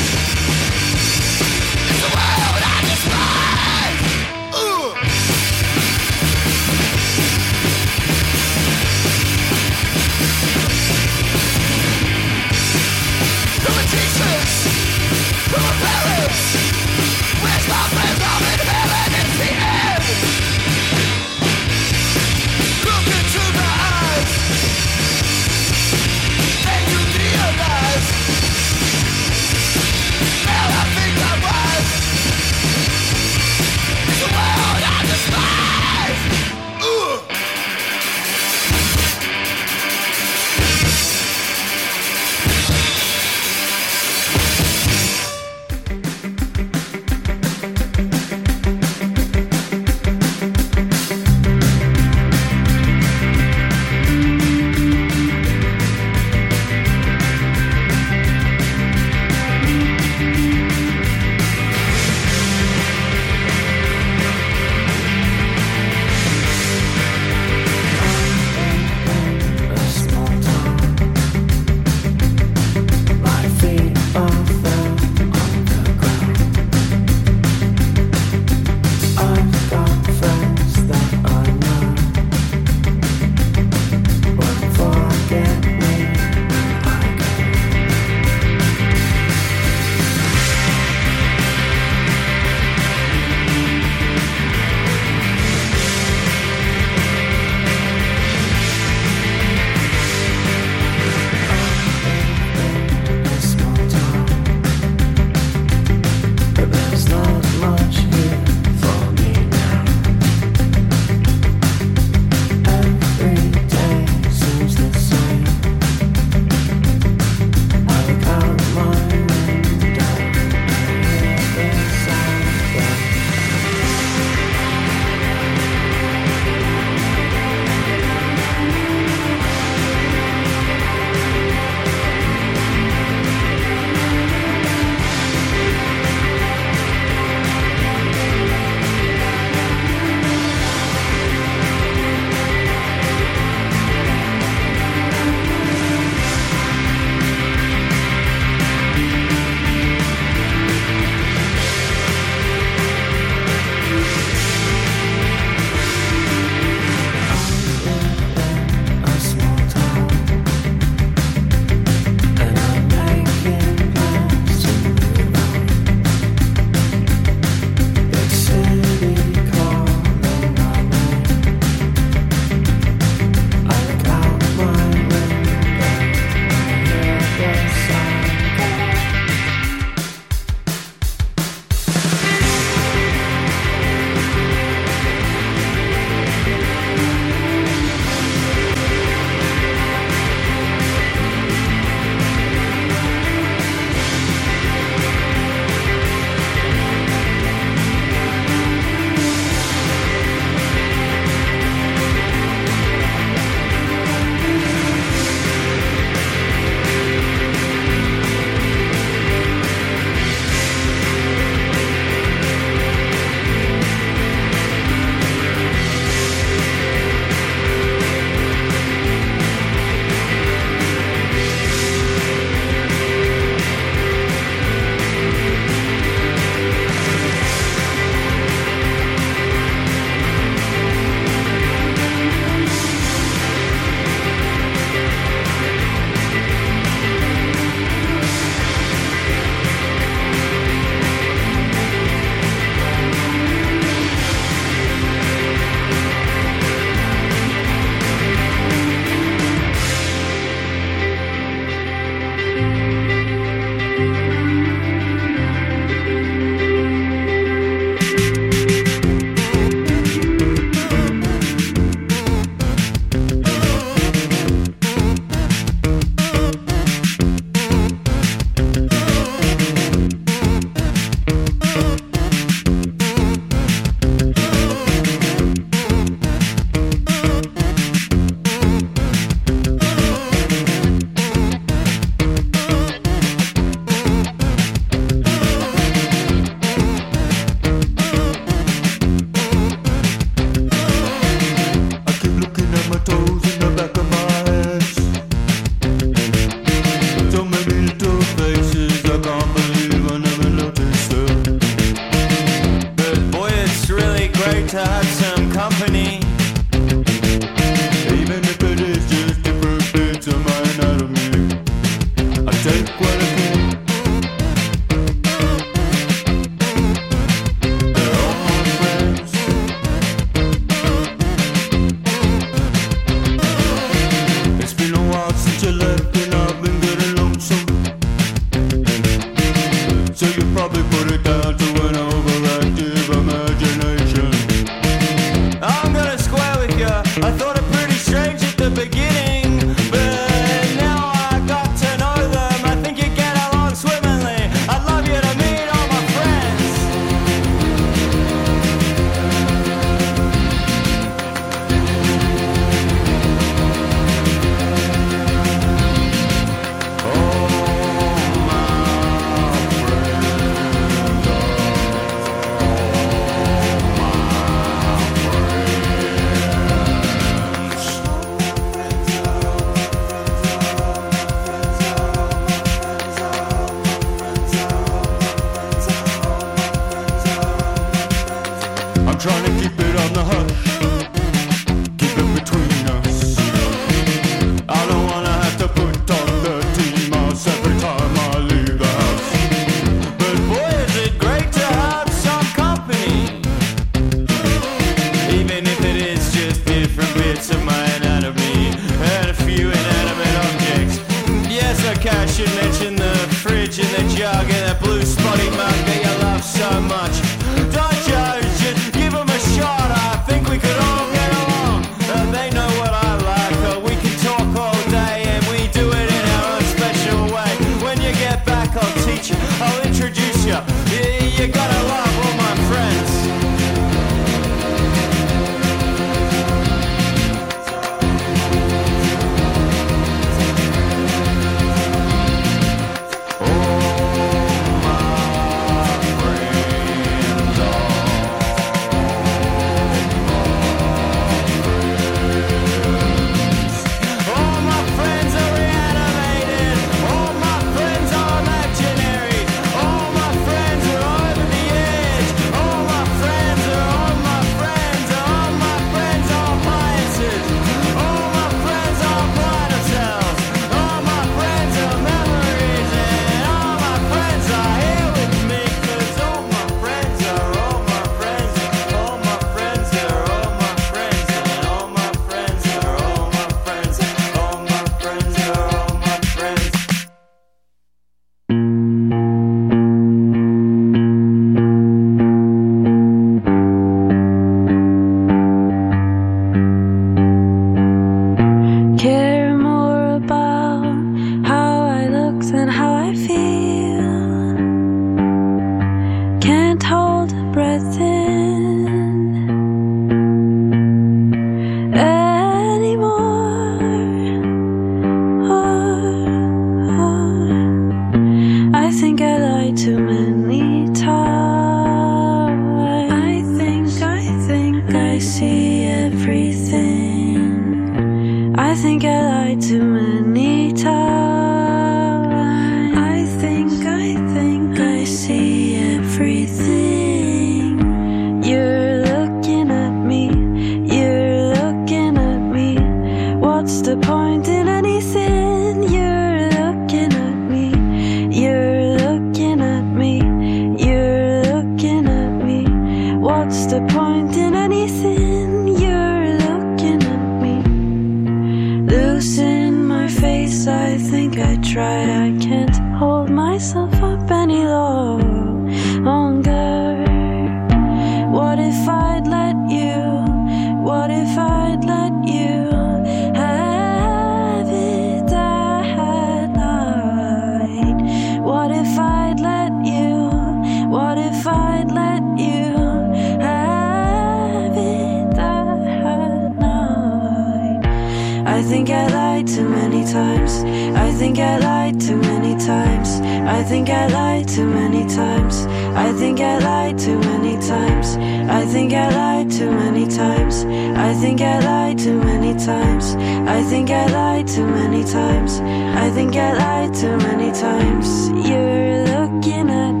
[580.11, 580.63] times.
[581.05, 583.09] I think I lied too many times.
[583.57, 585.65] I think I lied too many times.
[585.95, 588.17] I think I lied too many times.
[588.59, 590.65] I think I lied too many times.
[590.97, 593.15] I think I lied too many times.
[593.47, 595.59] I think I lied too many times.
[596.05, 598.07] I think I lied too many times.
[598.49, 600.00] You're looking at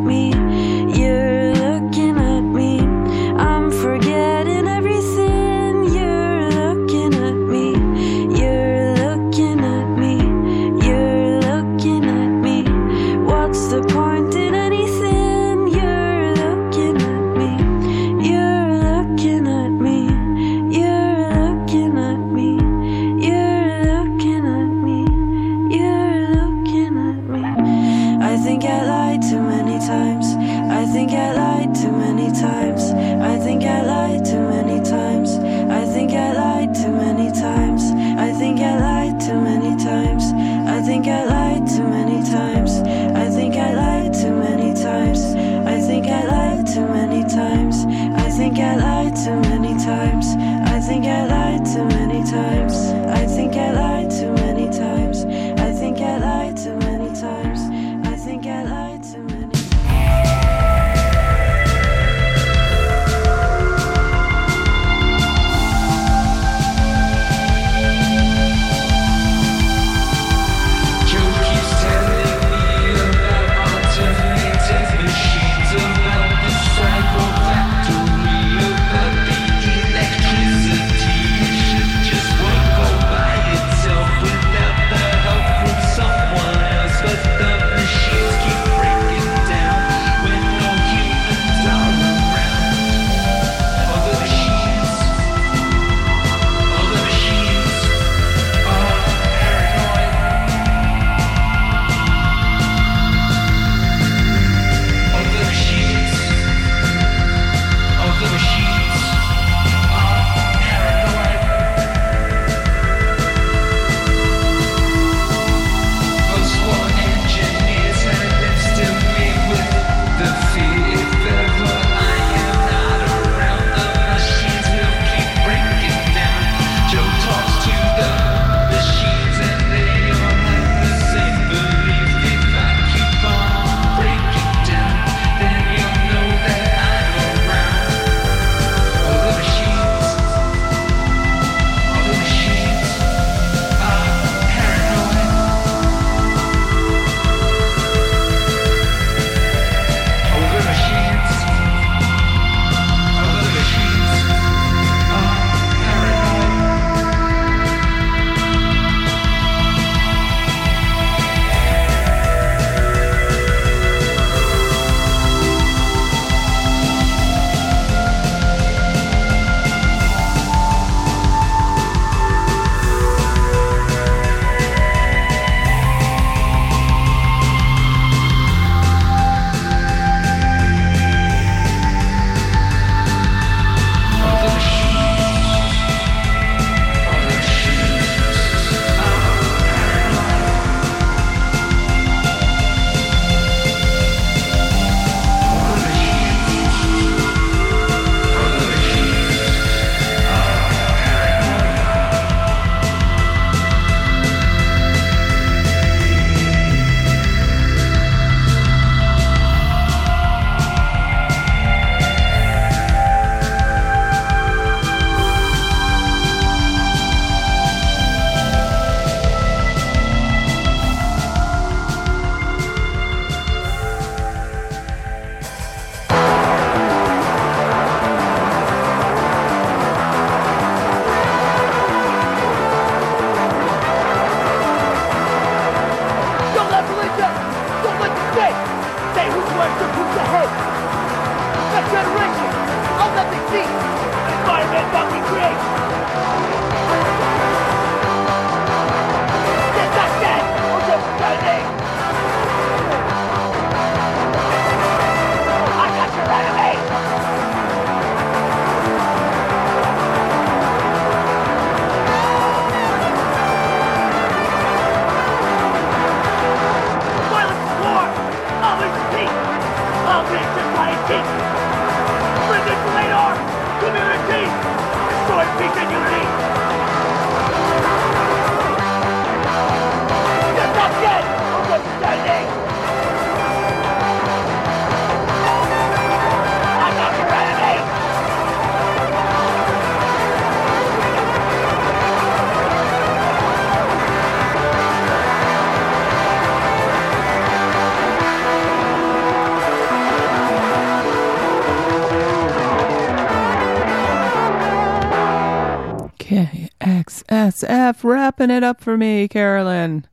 [306.31, 310.07] KXSF wrapping it up for me, Carolyn.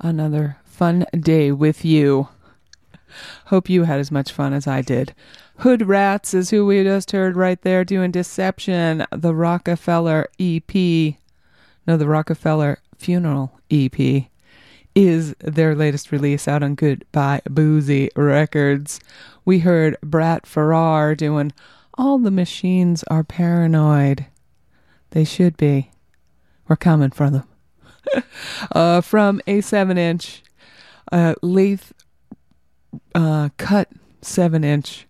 [0.00, 2.26] Another fun day with you.
[3.46, 5.14] Hope you had as much fun as I did.
[5.58, 10.74] Hood Rats is who we just heard right there doing Deception, the Rockefeller EP.
[11.86, 14.24] No, the Rockefeller Funeral EP
[14.96, 18.98] is their latest release out on Goodbye Boozy Records.
[19.44, 21.52] We heard Brat Farrar doing
[21.96, 24.26] All the Machines Are Paranoid.
[25.14, 25.90] They should be.
[26.68, 27.48] We're coming for them.
[28.72, 30.42] uh, from a 7 inch
[31.10, 31.82] uh, lathe
[33.14, 33.88] uh, cut
[34.22, 35.06] 7 inch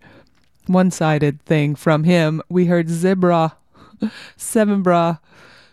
[0.67, 3.57] one sided thing from him, we heard Zebra,
[4.37, 5.19] Seven Bra,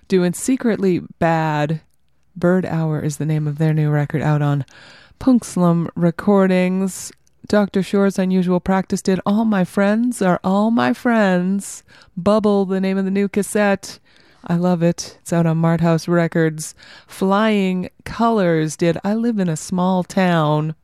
[0.08, 1.82] doing Secretly Bad.
[2.35, 4.66] Bird Hour is the name of their new record out on
[5.19, 7.11] Punk Slum Recordings.
[7.48, 7.84] Dr.
[7.84, 11.84] Sure's Unusual Practice did All My Friends Are All My Friends.
[12.16, 14.00] Bubble, the name of the new cassette.
[14.45, 15.18] I love it.
[15.22, 16.74] It's out on Mart House Records.
[17.08, 20.76] Flying Colors did I Live in a Small Town.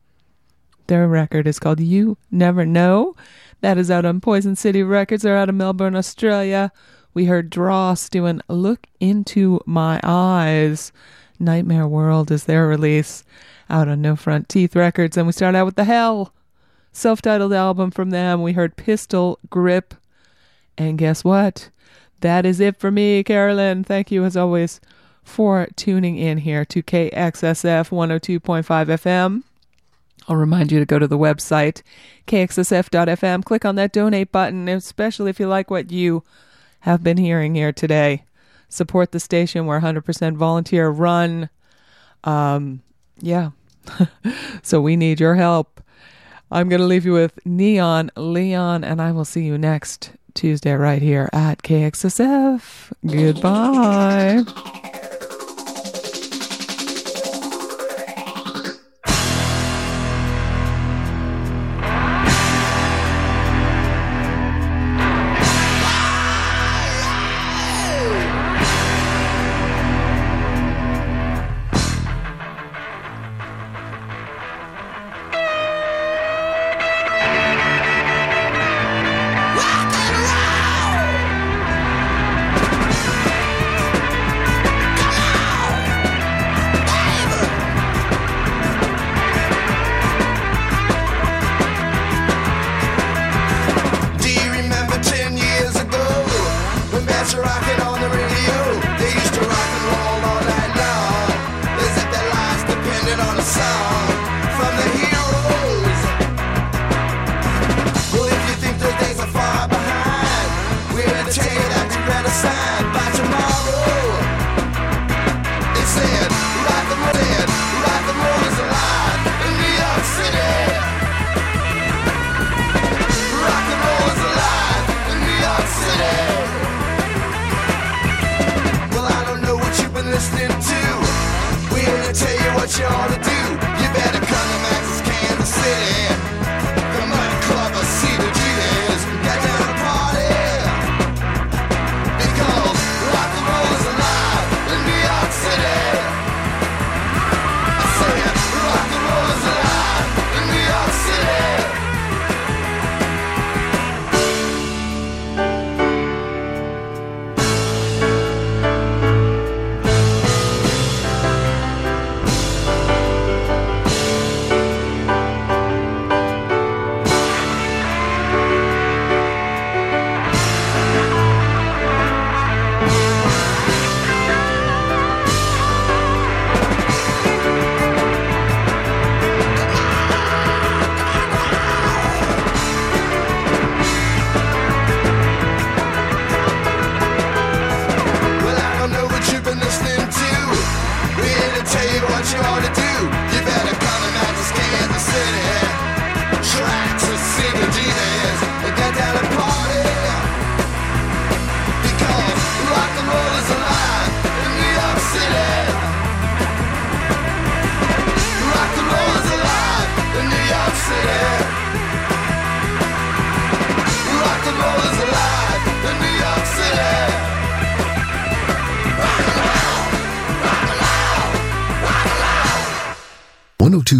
[0.86, 3.16] Their record is called You Never Know.
[3.60, 5.22] That is out on Poison City Records.
[5.22, 6.72] They're out of Melbourne, Australia.
[7.12, 10.92] We heard Dross doing Look Into My Eyes.
[11.40, 13.24] Nightmare World is their release
[13.68, 15.16] out on No Front Teeth Records.
[15.16, 16.32] And we start out with The Hell,
[16.92, 18.42] self titled album from them.
[18.42, 19.94] We heard Pistol Grip.
[20.76, 21.70] And guess what?
[22.20, 23.84] That is it for me, Carolyn.
[23.84, 24.80] Thank you, as always,
[25.22, 29.42] for tuning in here to KXSF 102.5 FM.
[30.26, 31.82] I'll remind you to go to the website,
[32.26, 36.22] kxsf.fm, click on that donate button, especially if you like what you
[36.80, 38.24] have been hearing here today.
[38.68, 39.64] Support the station.
[39.64, 41.48] We're 100% volunteer run.
[42.24, 42.82] Um,
[43.20, 43.50] yeah.
[44.62, 45.80] so we need your help.
[46.50, 50.72] I'm going to leave you with Neon Leon, and I will see you next Tuesday
[50.72, 52.92] right here at KXSF.
[53.04, 54.44] Goodbye.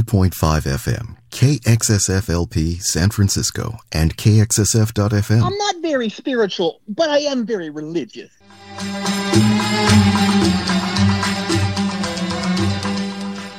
[0.08, 5.42] five FM, KXSFLP San Francisco, and KXSF.FM.
[5.42, 8.30] I'm not very spiritual, but I am very religious.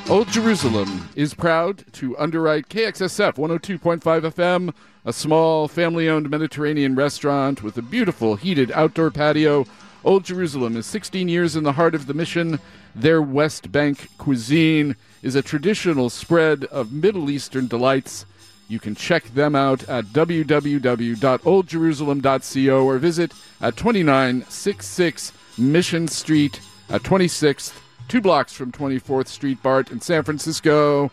[0.10, 4.74] Old Jerusalem is proud to underwrite KXSF 102.5 FM,
[5.06, 9.68] a small family owned Mediterranean restaurant with a beautiful heated outdoor patio.
[10.04, 12.60] Old Jerusalem is 16 years in the heart of the mission
[13.00, 18.26] their West Bank cuisine is a traditional spread of Middle Eastern delights.
[18.68, 27.72] You can check them out at www.oldjerusalem.co or visit at 2966 Mission Street at 26th,
[28.10, 31.10] two blocks from 24th Street BART in San Francisco.